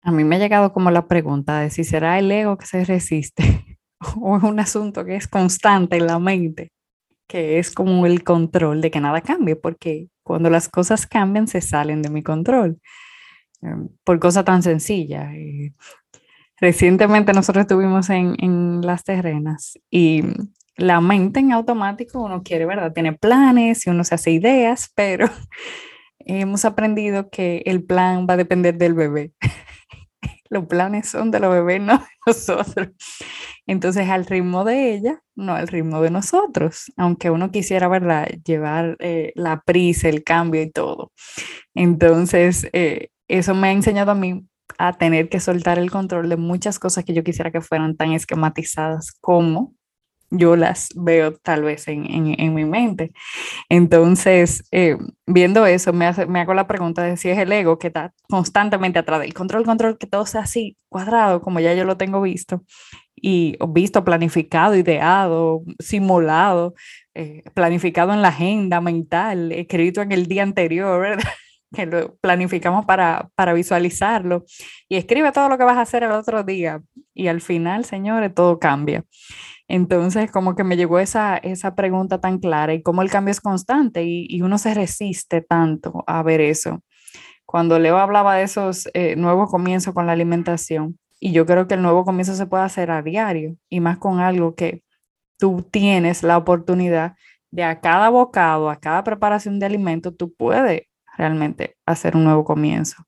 A 0.02 0.12
mí 0.12 0.22
me 0.22 0.36
ha 0.36 0.38
llegado 0.38 0.72
como 0.72 0.90
la 0.90 1.08
pregunta 1.08 1.58
de 1.60 1.70
si 1.70 1.82
será 1.82 2.18
el 2.18 2.30
ego 2.30 2.56
que 2.58 2.66
se 2.66 2.84
resiste 2.84 3.78
o 4.20 4.36
es 4.36 4.42
un 4.42 4.60
asunto 4.60 5.04
que 5.04 5.16
es 5.16 5.26
constante 5.26 5.96
en 5.96 6.06
la 6.06 6.18
mente, 6.18 6.72
que 7.26 7.58
es 7.58 7.72
como 7.72 8.06
el 8.06 8.22
control 8.22 8.80
de 8.80 8.90
que 8.90 9.00
nada 9.00 9.20
cambie, 9.20 9.56
porque 9.56 10.08
cuando 10.22 10.50
las 10.50 10.68
cosas 10.68 11.06
cambian 11.06 11.48
se 11.48 11.60
salen 11.60 12.02
de 12.02 12.10
mi 12.10 12.22
control, 12.22 12.80
em, 13.62 13.88
por 14.04 14.18
cosa 14.20 14.44
tan 14.44 14.62
sencilla. 14.62 15.30
Recientemente 16.58 17.32
nosotros 17.32 17.62
estuvimos 17.62 18.08
en, 18.10 18.36
en 18.38 18.80
las 18.82 19.04
terrenas 19.04 19.78
y 19.90 20.22
la 20.76 21.00
mente 21.00 21.40
en 21.40 21.52
automático 21.52 22.22
uno 22.22 22.42
quiere, 22.42 22.66
¿verdad? 22.66 22.92
Tiene 22.92 23.12
planes 23.12 23.86
y 23.86 23.90
uno 23.90 24.04
se 24.04 24.14
hace 24.14 24.30
ideas, 24.30 24.92
pero 24.94 25.28
hemos 26.26 26.64
aprendido 26.64 27.30
que 27.30 27.62
el 27.66 27.84
plan 27.84 28.26
va 28.28 28.34
a 28.34 28.36
depender 28.36 28.76
del 28.76 28.94
bebé. 28.94 29.32
los 30.50 30.66
planes 30.66 31.08
son 31.08 31.30
de 31.30 31.40
los 31.40 31.52
bebés, 31.52 31.80
no 31.80 31.98
de 31.98 32.04
nosotros. 32.26 32.88
Entonces, 33.66 34.08
al 34.08 34.26
ritmo 34.26 34.64
de 34.64 34.94
ella, 34.94 35.20
no 35.34 35.54
al 35.54 35.68
ritmo 35.68 36.00
de 36.02 36.10
nosotros, 36.10 36.92
aunque 36.96 37.30
uno 37.30 37.50
quisiera, 37.50 37.88
¿verdad?, 37.88 38.28
llevar 38.44 38.96
eh, 39.00 39.32
la 39.34 39.62
prisa, 39.62 40.08
el 40.08 40.24
cambio 40.24 40.62
y 40.62 40.70
todo. 40.70 41.12
Entonces, 41.74 42.68
eh, 42.72 43.08
eso 43.28 43.54
me 43.54 43.68
ha 43.68 43.72
enseñado 43.72 44.12
a 44.12 44.14
mí 44.14 44.46
a 44.78 44.92
tener 44.92 45.28
que 45.28 45.40
soltar 45.40 45.78
el 45.78 45.90
control 45.90 46.28
de 46.28 46.36
muchas 46.36 46.78
cosas 46.78 47.04
que 47.04 47.14
yo 47.14 47.24
quisiera 47.24 47.50
que 47.50 47.60
fueran 47.60 47.96
tan 47.96 48.12
esquematizadas 48.12 49.12
como 49.20 49.75
yo 50.30 50.56
las 50.56 50.88
veo 50.96 51.34
tal 51.34 51.62
vez 51.62 51.88
en, 51.88 52.06
en, 52.06 52.54
mi 52.54 52.64
mente. 52.64 53.12
Entonces, 53.68 54.64
eh, 54.72 54.96
viendo 55.26 55.66
eso, 55.66 55.92
me, 55.92 56.06
hace, 56.06 56.26
me 56.26 56.40
hago 56.40 56.54
la 56.54 56.66
pregunta 56.66 57.02
de 57.02 57.16
si 57.16 57.28
es 57.28 57.38
el 57.38 57.52
ego 57.52 57.78
que 57.78 57.88
está 57.88 58.12
constantemente 58.28 58.98
atrás 58.98 59.20
del 59.20 59.34
control, 59.34 59.64
control, 59.64 59.98
que 59.98 60.06
todo 60.06 60.26
sea 60.26 60.42
así, 60.42 60.76
cuadrado, 60.88 61.40
como 61.42 61.60
ya 61.60 61.74
yo 61.74 61.84
lo 61.84 61.96
tengo 61.96 62.20
visto, 62.22 62.62
y 63.14 63.56
visto, 63.68 64.04
planificado, 64.04 64.76
ideado, 64.76 65.62
simulado, 65.78 66.74
eh, 67.14 67.42
planificado 67.54 68.12
en 68.12 68.22
la 68.22 68.28
agenda 68.28 68.80
mental, 68.80 69.52
escrito 69.52 70.02
en 70.02 70.12
el 70.12 70.26
día 70.26 70.42
anterior, 70.42 71.00
¿verdad? 71.00 71.24
Que 71.74 71.86
lo 71.86 72.16
planificamos 72.16 72.84
para, 72.84 73.30
para 73.34 73.52
visualizarlo 73.52 74.44
y 74.88 74.96
escribe 74.96 75.32
todo 75.32 75.48
lo 75.48 75.58
que 75.58 75.64
vas 75.64 75.76
a 75.76 75.82
hacer 75.82 76.02
el 76.02 76.12
otro 76.12 76.42
día 76.44 76.82
y 77.14 77.28
al 77.28 77.40
final, 77.40 77.84
señores, 77.84 78.34
todo 78.34 78.58
cambia. 78.58 79.04
Entonces, 79.68 80.30
como 80.30 80.54
que 80.54 80.64
me 80.64 80.76
llegó 80.76 80.98
esa, 80.98 81.36
esa 81.38 81.74
pregunta 81.74 82.20
tan 82.20 82.38
clara 82.38 82.74
y 82.74 82.82
cómo 82.82 83.02
el 83.02 83.10
cambio 83.10 83.32
es 83.32 83.40
constante 83.40 84.04
y, 84.04 84.40
uno 84.42 84.58
se 84.58 84.74
resiste 84.74 85.40
tanto 85.40 86.04
a 86.06 86.22
ver 86.22 86.40
eso. 86.40 86.82
Cuando 87.44 87.78
Leo 87.78 87.98
hablaba 87.98 88.36
de 88.36 88.44
esos 88.44 88.88
eh, 88.94 89.16
nuevos 89.16 89.50
comienzos 89.50 89.94
con 89.94 90.06
la 90.06 90.12
alimentación, 90.12 90.98
y 91.20 91.32
yo 91.32 91.46
creo 91.46 91.66
que 91.66 91.74
el 91.74 91.82
nuevo 91.82 92.04
comienzo 92.04 92.34
se 92.34 92.46
puede 92.46 92.64
hacer 92.64 92.90
a 92.90 93.02
diario 93.02 93.56
y 93.68 93.80
más 93.80 93.98
con 93.98 94.20
algo 94.20 94.54
que 94.54 94.82
tú 95.38 95.66
tienes 95.70 96.22
la 96.22 96.36
oportunidad 96.36 97.16
de 97.50 97.64
a 97.64 97.80
cada 97.80 98.10
bocado, 98.10 98.70
a 98.70 98.76
cada 98.76 99.02
preparación 99.04 99.58
de 99.58 99.66
alimento, 99.66 100.12
tú 100.12 100.34
puedes 100.34 100.82
realmente 101.16 101.76
hacer 101.86 102.16
un 102.16 102.24
nuevo 102.24 102.44
comienzo. 102.44 103.06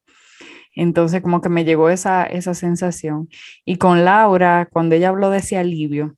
Entonces, 0.75 1.23
como 1.23 1.41
que 1.41 1.49
me 1.49 1.65
llegó 1.65 1.91
esa, 1.91 2.25
esa 2.25 2.55
sensación. 2.55 3.29
Y 3.65 3.77
con 3.77 4.05
Laura, 4.05 4.69
cuando 4.71 4.95
ella 4.95 5.09
habló 5.09 5.31
de 5.31 5.39
ese 5.39 5.59
alivio, 5.59 6.15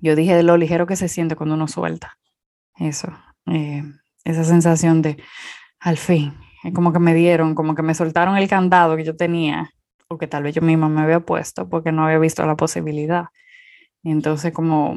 yo 0.00 0.16
dije 0.16 0.34
de 0.34 0.42
lo 0.42 0.56
ligero 0.56 0.86
que 0.86 0.96
se 0.96 1.08
siente 1.08 1.36
cuando 1.36 1.54
uno 1.54 1.68
suelta. 1.68 2.18
Eso, 2.78 3.12
eh, 3.46 3.84
esa 4.24 4.44
sensación 4.44 5.02
de, 5.02 5.16
al 5.80 5.96
fin, 5.96 6.34
como 6.74 6.92
que 6.92 6.98
me 6.98 7.14
dieron, 7.14 7.54
como 7.54 7.74
que 7.74 7.82
me 7.82 7.94
soltaron 7.94 8.36
el 8.36 8.48
candado 8.48 8.96
que 8.96 9.04
yo 9.04 9.16
tenía 9.16 9.70
o 10.08 10.18
que 10.18 10.26
tal 10.26 10.42
vez 10.42 10.54
yo 10.54 10.62
misma 10.62 10.88
me 10.88 11.00
había 11.00 11.20
puesto 11.20 11.68
porque 11.68 11.92
no 11.92 12.04
había 12.04 12.18
visto 12.18 12.44
la 12.46 12.56
posibilidad. 12.56 13.26
entonces 14.04 14.52
como 14.52 14.96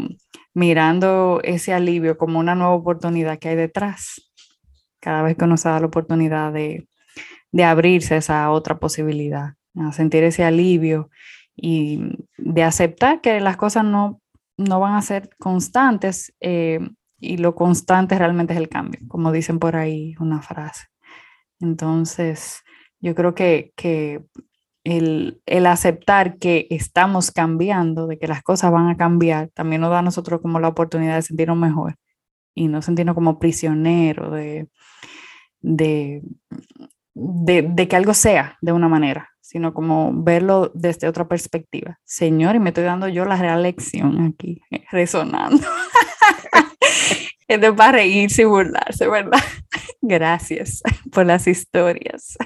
mirando 0.54 1.42
ese 1.44 1.74
alivio 1.74 2.18
como 2.18 2.40
una 2.40 2.56
nueva 2.56 2.74
oportunidad 2.74 3.40
que 3.40 3.50
hay 3.50 3.56
detrás, 3.56 4.29
cada 5.00 5.22
vez 5.24 5.38
que 5.38 5.46
uno 5.46 5.58
se 5.58 5.70
da 5.70 5.80
la 5.80 5.88
oportunidad 5.88 6.54
de, 6.54 6.88
de 7.52 7.64
abrirse 7.64 8.16
a 8.16 8.18
esa 8.18 8.52
otra 8.52 8.80
posibilidad, 8.80 9.56
a 9.76 9.92
sentir 9.92 10.24
ese 10.24 10.44
alivio 10.44 11.10
y 11.56 12.02
de 12.38 12.64
aceptar 12.64 13.22
que 13.22 13.40
las 13.40 13.58
cosas 13.58 13.84
no, 13.84 14.22
no 14.58 14.80
van 14.80 14.96
a 14.96 15.02
ser 15.02 15.30
constantes 15.38 16.34
eh, 16.40 16.80
y 17.20 17.38
lo 17.38 17.56
constante 17.56 18.18
realmente 18.18 18.54
es 18.54 18.60
el 18.60 18.70
cambio, 18.70 19.02
como 19.08 19.32
dicen 19.32 19.60
por 19.60 19.76
ahí 19.76 20.16
una 20.20 20.42
frase. 20.42 20.88
Entonces, 21.60 22.62
yo 23.02 23.16
creo 23.16 23.36
que, 23.36 23.74
que 23.76 24.24
el, 24.86 25.42
el, 25.46 25.66
aceptar 25.66 26.38
que 26.38 26.68
estamos 26.70 27.32
cambiando, 27.32 28.08
de 28.08 28.18
que 28.18 28.28
las 28.28 28.42
cosas 28.42 28.72
van 28.72 28.88
a 28.88 28.96
cambiar, 28.96 29.50
también 29.50 29.82
nos 29.82 29.92
da 29.92 30.00
a 30.00 30.04
nosotros 30.04 30.42
como 30.42 30.60
la 30.60 30.70
oportunidad 30.70 31.16
de 31.16 31.22
sentirnos 31.24 31.58
mejor 31.58 31.96
y 32.60 32.68
no 32.68 32.82
sentirnos 32.82 33.16
como 33.16 33.40
prisioneros 33.40 34.34
de, 34.34 34.68
de, 35.62 36.22
de, 37.14 37.62
de, 37.62 37.88
que 37.88 37.96
algo 37.96 38.14
sea 38.14 38.58
de 38.62 38.74
una 38.74 38.90
manera, 38.90 39.30
sino 39.40 39.74
como 39.74 40.12
verlo 40.14 40.70
desde 40.76 41.08
otra 41.08 41.26
perspectiva. 41.30 41.98
Señor, 42.04 42.56
y 42.56 42.60
me 42.60 42.70
estoy 42.70 42.84
dando 42.84 43.08
yo 43.08 43.24
la 43.24 43.38
real 43.38 43.64
lección 43.64 44.20
aquí, 44.26 44.62
resonando. 44.92 45.66
es 47.48 47.62
de 47.62 47.72
para 47.72 47.94
reírse 47.94 48.42
y 48.42 48.46
burlarse, 48.46 49.08
¿verdad? 49.08 49.40
Gracias 50.02 50.84
por 51.14 51.26
las 51.26 51.48
historias. 51.48 52.38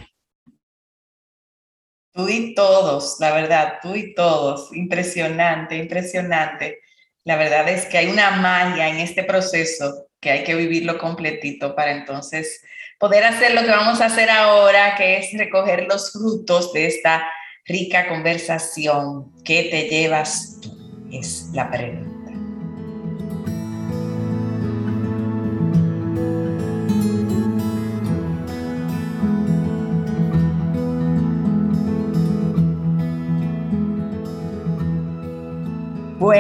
Tú 2.14 2.30
y 2.30 2.54
todos, 2.54 3.18
la 3.20 3.34
verdad, 3.34 3.80
tú 3.82 3.96
y 3.96 4.14
todos. 4.14 4.72
Impresionante, 4.76 5.76
impresionante. 5.76 6.83
La 7.26 7.38
verdad 7.38 7.70
es 7.70 7.86
que 7.86 7.98
hay 7.98 8.10
una 8.10 8.32
magia 8.32 8.90
en 8.90 8.98
este 8.98 9.24
proceso 9.24 10.08
que 10.20 10.32
hay 10.32 10.44
que 10.44 10.56
vivirlo 10.56 10.98
completito 10.98 11.76
para 11.76 11.92
entonces 11.92 12.62
poder 13.00 13.24
hacer 13.24 13.54
lo 13.54 13.62
que 13.62 13.70
vamos 13.70 14.02
a 14.02 14.06
hacer 14.06 14.30
ahora, 14.30 14.96
que 14.96 15.18
es 15.18 15.38
recoger 15.38 15.86
los 15.90 16.12
frutos 16.12 16.74
de 16.74 16.88
esta 16.88 17.26
rica 17.66 18.08
conversación. 18.08 19.32
¿Qué 19.44 19.68
te 19.72 19.84
llevas 19.90 20.60
tú? 20.62 21.10
Es 21.12 21.50
la 21.54 21.70
pregunta. 21.70 22.13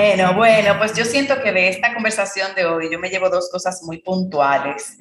Bueno, 0.06 0.34
bueno, 0.34 0.78
pues 0.78 0.94
yo 0.98 1.06
siento 1.06 1.42
que 1.42 1.54
de 1.54 1.70
esta 1.70 1.94
conversación 1.94 2.54
de 2.56 2.66
hoy 2.66 2.92
yo 2.92 3.00
me 3.00 3.08
llevo 3.08 3.30
dos 3.30 3.50
cosas 3.50 3.82
muy 3.84 4.02
puntuales. 4.02 4.98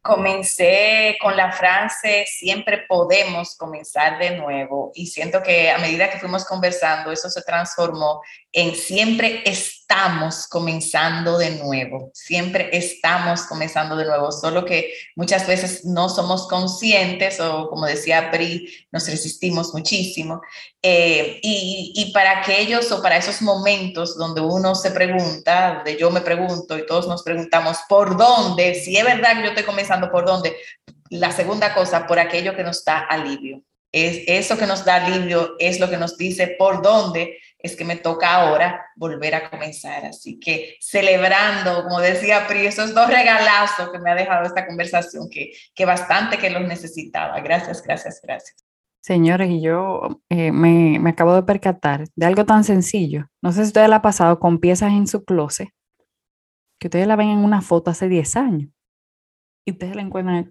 Comencé 0.00 1.18
con 1.20 1.36
la 1.36 1.52
frase, 1.52 2.24
siempre 2.26 2.86
podemos 2.88 3.54
comenzar 3.58 4.18
de 4.18 4.38
nuevo 4.38 4.92
y 4.94 5.08
siento 5.08 5.42
que 5.42 5.70
a 5.70 5.76
medida 5.76 6.08
que 6.08 6.18
fuimos 6.18 6.46
conversando, 6.46 7.12
eso 7.12 7.28
se 7.28 7.42
transformó 7.42 8.22
en 8.50 8.74
siempre 8.74 9.42
estamos 9.88 10.46
comenzando 10.46 11.38
de 11.38 11.52
nuevo, 11.52 12.10
siempre 12.12 12.68
estamos 12.72 13.44
comenzando 13.44 13.96
de 13.96 14.04
nuevo, 14.04 14.30
solo 14.30 14.66
que 14.66 14.92
muchas 15.16 15.46
veces 15.46 15.86
no 15.86 16.10
somos 16.10 16.46
conscientes 16.46 17.40
o 17.40 17.70
como 17.70 17.86
decía 17.86 18.30
Bri, 18.30 18.68
nos 18.92 19.08
resistimos 19.08 19.72
muchísimo. 19.72 20.42
Eh, 20.82 21.40
y, 21.42 21.94
y, 21.96 22.12
para 22.12 22.40
aquellos 22.40 22.92
o 22.92 23.00
para 23.00 23.16
esos 23.16 23.40
momentos 23.40 24.18
donde 24.18 24.42
uno 24.42 24.74
se 24.74 24.90
pregunta, 24.90 25.76
donde 25.76 25.96
yo 25.96 26.10
me 26.10 26.20
pregunto 26.20 26.76
y 26.76 26.84
todos 26.84 27.08
nos 27.08 27.22
preguntamos, 27.22 27.78
¿por 27.88 28.18
dónde? 28.18 28.74
Si 28.74 28.94
es 28.94 29.04
verdad 29.04 29.36
que 29.36 29.42
yo 29.42 29.48
estoy 29.48 29.64
comenzando, 29.64 30.10
¿por 30.10 30.26
dónde? 30.26 30.54
La 31.08 31.32
segunda 31.32 31.72
cosa, 31.74 32.06
por 32.06 32.18
aquello 32.18 32.54
que 32.54 32.62
nos 32.62 32.84
da 32.84 32.98
alivio. 32.98 33.62
Es, 33.90 34.24
eso 34.26 34.58
que 34.58 34.66
nos 34.66 34.84
da 34.84 35.06
alivio 35.06 35.56
es 35.58 35.80
lo 35.80 35.88
que 35.88 35.96
nos 35.96 36.18
dice 36.18 36.56
por 36.58 36.82
dónde 36.82 37.38
es 37.58 37.74
que 37.74 37.84
me 37.84 37.96
toca 37.96 38.34
ahora 38.34 38.86
volver 38.96 39.34
a 39.34 39.50
comenzar. 39.50 40.06
Así 40.06 40.38
que 40.38 40.76
celebrando, 40.80 41.82
como 41.84 42.00
decía 42.00 42.46
Pri, 42.46 42.66
esos 42.66 42.94
dos 42.94 43.08
regalazos 43.08 43.90
que 43.90 43.98
me 43.98 44.10
ha 44.10 44.14
dejado 44.14 44.46
esta 44.46 44.66
conversación, 44.66 45.28
que, 45.30 45.52
que 45.74 45.84
bastante 45.84 46.38
que 46.38 46.50
los 46.50 46.62
necesitaba. 46.62 47.40
Gracias, 47.40 47.82
gracias, 47.82 48.20
gracias. 48.22 48.64
Señores, 49.00 49.50
y 49.50 49.60
yo 49.60 50.22
eh, 50.28 50.52
me, 50.52 50.98
me, 50.98 51.10
acabo 51.10 51.34
de 51.34 51.42
percatar 51.42 52.04
de 52.14 52.26
algo 52.26 52.44
tan 52.44 52.62
sencillo. 52.62 53.26
No 53.42 53.52
sé 53.52 53.62
si 53.62 53.68
ustedes 53.68 53.88
la 53.88 53.96
ha 53.96 54.02
pasado 54.02 54.38
con 54.38 54.58
piezas 54.58 54.92
en 54.92 55.06
su 55.06 55.24
closet, 55.24 55.70
que 56.78 56.88
ustedes 56.88 57.06
la 57.06 57.16
ven 57.16 57.30
en 57.30 57.38
una 57.38 57.62
foto 57.62 57.90
hace 57.90 58.08
10 58.08 58.36
años. 58.36 58.70
Y 59.64 59.72
ustedes 59.72 59.96
la 59.96 60.02
encuentran. 60.02 60.50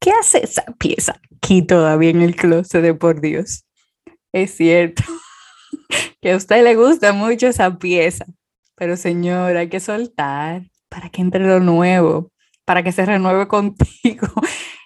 ¿Qué 0.00 0.10
hace 0.10 0.44
esa 0.44 0.64
pieza 0.78 1.20
aquí 1.36 1.62
todavía 1.62 2.10
en 2.10 2.22
el 2.22 2.34
closet 2.34 2.82
de 2.82 2.94
por 2.94 3.20
Dios? 3.20 3.64
Es 4.32 4.56
cierto 4.56 5.02
que 6.20 6.32
a 6.32 6.36
usted 6.36 6.62
le 6.64 6.74
gusta 6.74 7.12
mucho 7.12 7.48
esa 7.48 7.78
pieza, 7.78 8.26
pero 8.74 8.96
señora, 8.96 9.60
hay 9.60 9.68
que 9.68 9.80
soltar 9.80 10.62
para 10.88 11.08
que 11.08 11.22
entre 11.22 11.46
lo 11.46 11.60
nuevo, 11.60 12.30
para 12.64 12.82
que 12.82 12.92
se 12.92 13.04
renueve 13.06 13.48
contigo. 13.48 14.28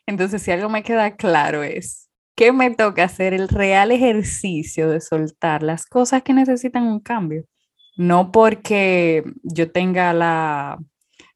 Entonces, 0.07 0.43
si 0.43 0.51
algo 0.51 0.69
me 0.69 0.83
queda 0.83 1.17
claro 1.17 1.63
es 1.63 2.09
que 2.37 2.53
me 2.53 2.71
toca 2.71 3.05
hacer 3.05 3.35
el 3.35 3.49
real 3.49 3.93
ejercicio 3.93 4.89
de 4.89 5.01
soltar 5.01 5.63
las 5.63 5.85
cosas 5.87 6.23
que 6.23 6.33
necesitan 6.33 6.85
un 6.85 7.01
cambio. 7.01 7.45
No 7.97 8.33
porque 8.33 9.25
yo 9.43 9.71
tenga 9.71 10.15
la, 10.15 10.79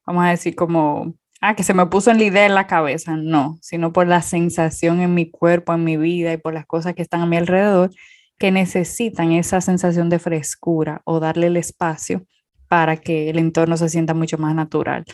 vamos 0.06 0.24
a 0.24 0.30
decir, 0.30 0.54
como, 0.54 1.14
ah, 1.42 1.54
que 1.54 1.62
se 1.62 1.74
me 1.74 1.86
puso 1.86 2.10
en 2.10 2.18
la 2.18 2.24
idea 2.24 2.46
en 2.46 2.54
la 2.54 2.66
cabeza, 2.66 3.16
no, 3.16 3.58
sino 3.60 3.92
por 3.92 4.06
la 4.06 4.22
sensación 4.22 5.00
en 5.00 5.12
mi 5.12 5.30
cuerpo, 5.30 5.74
en 5.74 5.84
mi 5.84 5.98
vida 5.98 6.32
y 6.32 6.38
por 6.38 6.54
las 6.54 6.64
cosas 6.64 6.94
que 6.94 7.02
están 7.02 7.20
a 7.20 7.26
mi 7.26 7.36
alrededor 7.36 7.90
que 8.38 8.50
necesitan 8.50 9.32
esa 9.32 9.60
sensación 9.60 10.08
de 10.10 10.18
frescura 10.18 11.02
o 11.04 11.20
darle 11.20 11.48
el 11.48 11.56
espacio 11.56 12.26
para 12.68 12.96
que 12.96 13.30
el 13.30 13.38
entorno 13.38 13.76
se 13.76 13.88
sienta 13.88 14.14
mucho 14.14 14.38
más 14.38 14.54
natural 14.54 15.04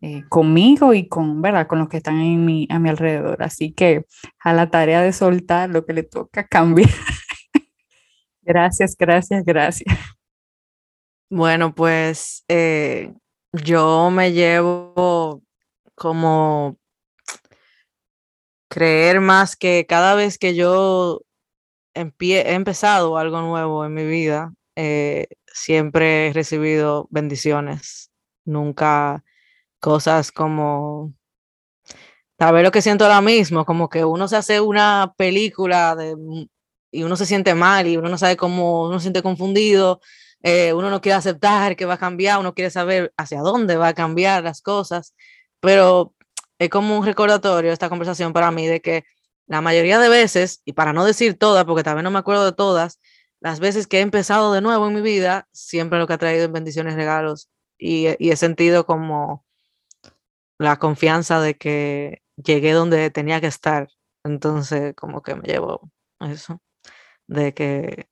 eh, 0.00 0.22
conmigo 0.28 0.92
y 0.92 1.08
con, 1.08 1.40
¿verdad? 1.40 1.66
con 1.66 1.78
los 1.78 1.88
que 1.88 1.96
están 1.98 2.20
en 2.20 2.44
mi, 2.44 2.66
a 2.70 2.78
mi 2.78 2.90
alrededor. 2.90 3.42
Así 3.42 3.72
que 3.72 4.04
a 4.38 4.52
la 4.52 4.70
tarea 4.70 5.02
de 5.02 5.12
soltar 5.12 5.70
lo 5.70 5.86
que 5.86 5.94
le 5.94 6.02
toca 6.02 6.46
cambiar. 6.46 6.90
gracias, 8.42 8.96
gracias, 8.98 9.44
gracias. 9.44 9.96
Bueno, 11.30 11.74
pues 11.74 12.44
eh, 12.48 13.14
yo 13.52 14.10
me 14.10 14.32
llevo 14.32 15.42
como 15.94 16.76
creer 18.68 19.20
más 19.20 19.56
que 19.56 19.86
cada 19.88 20.14
vez 20.14 20.36
que 20.38 20.54
yo 20.54 21.22
he 21.94 22.54
empezado 22.54 23.18
algo 23.18 23.40
nuevo 23.40 23.84
en 23.84 23.94
mi 23.94 24.04
vida, 24.04 24.52
eh, 24.76 25.28
siempre 25.46 26.28
he 26.28 26.32
recibido 26.32 27.06
bendiciones, 27.10 28.10
nunca 28.44 29.24
cosas 29.80 30.32
como 30.32 31.14
saber 32.38 32.64
lo 32.64 32.70
que 32.72 32.82
siento 32.82 33.04
ahora 33.04 33.20
mismo, 33.20 33.64
como 33.64 33.88
que 33.88 34.04
uno 34.04 34.28
se 34.28 34.36
hace 34.36 34.60
una 34.60 35.14
película 35.16 35.96
y 36.90 37.02
uno 37.02 37.16
se 37.16 37.26
siente 37.26 37.54
mal 37.54 37.86
y 37.86 37.96
uno 37.96 38.08
no 38.08 38.18
sabe 38.18 38.36
cómo, 38.36 38.86
uno 38.88 38.98
se 38.98 39.04
siente 39.04 39.22
confundido, 39.22 40.00
eh, 40.42 40.72
uno 40.72 40.90
no 40.90 41.00
quiere 41.00 41.16
aceptar 41.16 41.76
que 41.76 41.86
va 41.86 41.94
a 41.94 41.98
cambiar, 41.98 42.38
uno 42.40 42.54
quiere 42.54 42.70
saber 42.70 43.12
hacia 43.16 43.40
dónde 43.40 43.76
va 43.76 43.88
a 43.88 43.94
cambiar 43.94 44.44
las 44.44 44.60
cosas, 44.62 45.14
pero 45.60 46.14
es 46.58 46.68
como 46.70 46.98
un 46.98 47.06
recordatorio 47.06 47.72
esta 47.72 47.88
conversación 47.88 48.32
para 48.32 48.50
mí 48.50 48.66
de 48.66 48.80
que 48.80 49.04
la 49.46 49.60
mayoría 49.60 49.98
de 49.98 50.08
veces, 50.08 50.62
y 50.64 50.72
para 50.72 50.92
no 50.92 51.04
decir 51.04 51.38
todas, 51.38 51.64
porque 51.64 51.82
también 51.82 52.04
no 52.04 52.10
me 52.10 52.18
acuerdo 52.18 52.44
de 52.44 52.52
todas, 52.52 53.00
las 53.40 53.60
veces 53.60 53.86
que 53.86 53.98
he 53.98 54.00
empezado 54.00 54.52
de 54.52 54.60
nuevo 54.60 54.88
en 54.88 54.94
mi 54.94 55.02
vida, 55.02 55.48
siempre 55.52 55.98
lo 55.98 56.06
que 56.06 56.14
ha 56.14 56.18
traído 56.18 56.44
en 56.44 56.52
bendiciones, 56.52 56.94
regalos, 56.94 57.50
y, 57.78 58.06
he 58.06 58.36
sentido 58.36 58.86
como 58.86 59.44
la 60.58 60.78
confianza 60.78 61.40
de 61.40 61.54
que 61.56 62.22
llegué 62.36 62.72
donde 62.72 63.10
tenía 63.10 63.40
que 63.40 63.48
estar. 63.48 63.88
Entonces, 64.24 64.94
como 64.96 65.22
que 65.22 65.34
me 65.34 65.42
llevo 65.42 65.90
eso, 66.20 66.60
de 67.26 67.54
que 67.54 68.08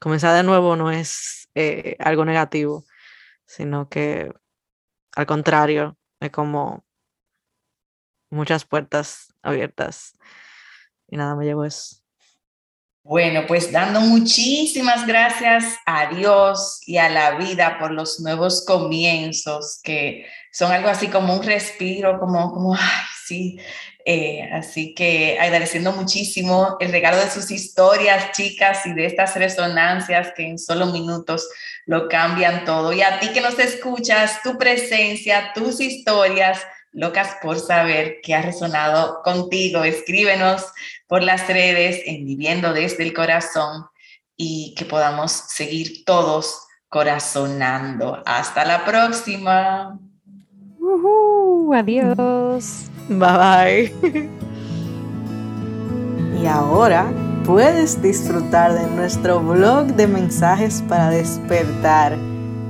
comenzar 0.00 0.36
de 0.36 0.42
nuevo 0.42 0.76
no 0.76 0.90
es 0.90 1.48
eh, 1.54 1.96
algo 2.00 2.24
negativo, 2.24 2.84
sino 3.46 3.88
que 3.88 4.30
al 5.18 5.26
contrario, 5.26 5.98
es 6.20 6.30
como 6.30 6.84
muchas 8.30 8.64
puertas 8.64 9.34
abiertas 9.42 10.16
y 11.08 11.16
nada, 11.16 11.34
me 11.34 11.44
llevo 11.44 11.64
eso. 11.64 11.96
Bueno, 13.02 13.44
pues 13.48 13.72
dando 13.72 14.02
muchísimas 14.02 15.06
gracias 15.06 15.76
a 15.86 16.14
Dios 16.14 16.80
y 16.86 16.98
a 16.98 17.08
la 17.08 17.36
vida 17.36 17.78
por 17.78 17.90
los 17.90 18.20
nuevos 18.20 18.66
comienzos, 18.66 19.80
que 19.82 20.26
son 20.52 20.72
algo 20.72 20.90
así 20.90 21.08
como 21.08 21.34
un 21.34 21.42
respiro, 21.42 22.20
como, 22.20 22.52
como, 22.52 22.74
ay, 22.74 22.80
sí. 23.26 23.58
Eh, 24.04 24.48
así 24.52 24.94
que 24.94 25.38
agradeciendo 25.40 25.92
muchísimo 25.92 26.76
el 26.80 26.90
regalo 26.92 27.18
de 27.18 27.30
sus 27.30 27.50
historias, 27.50 28.32
chicas, 28.32 28.84
y 28.84 28.92
de 28.92 29.06
estas 29.06 29.34
resonancias 29.36 30.32
que 30.36 30.46
en 30.46 30.58
solo 30.58 30.86
minutos 30.86 31.48
lo 31.86 32.08
cambian 32.08 32.66
todo. 32.66 32.92
Y 32.92 33.00
a 33.00 33.20
ti 33.20 33.32
que 33.32 33.40
nos 33.40 33.58
escuchas, 33.58 34.42
tu 34.42 34.58
presencia, 34.58 35.52
tus 35.54 35.80
historias, 35.80 36.60
locas 36.92 37.36
por 37.42 37.58
saber 37.58 38.18
qué 38.22 38.34
ha 38.34 38.42
resonado 38.42 39.22
contigo. 39.22 39.84
Escríbenos 39.84 40.66
por 41.06 41.22
las 41.22 41.46
redes 41.46 42.02
en 42.06 42.24
Viviendo 42.24 42.72
desde 42.72 43.02
el 43.02 43.12
Corazón 43.12 43.86
y 44.36 44.74
que 44.76 44.84
podamos 44.84 45.32
seguir 45.32 46.04
todos 46.04 46.62
corazonando. 46.88 48.22
Hasta 48.24 48.64
la 48.64 48.84
próxima. 48.84 49.98
adiós. 51.74 52.90
Bye 53.08 53.92
bye. 54.02 54.30
y 56.42 56.46
ahora 56.46 57.10
puedes 57.44 58.00
disfrutar 58.00 58.74
de 58.74 58.86
nuestro 58.94 59.40
blog 59.40 59.86
de 59.94 60.06
mensajes 60.06 60.82
para 60.88 61.10
despertar 61.10 62.16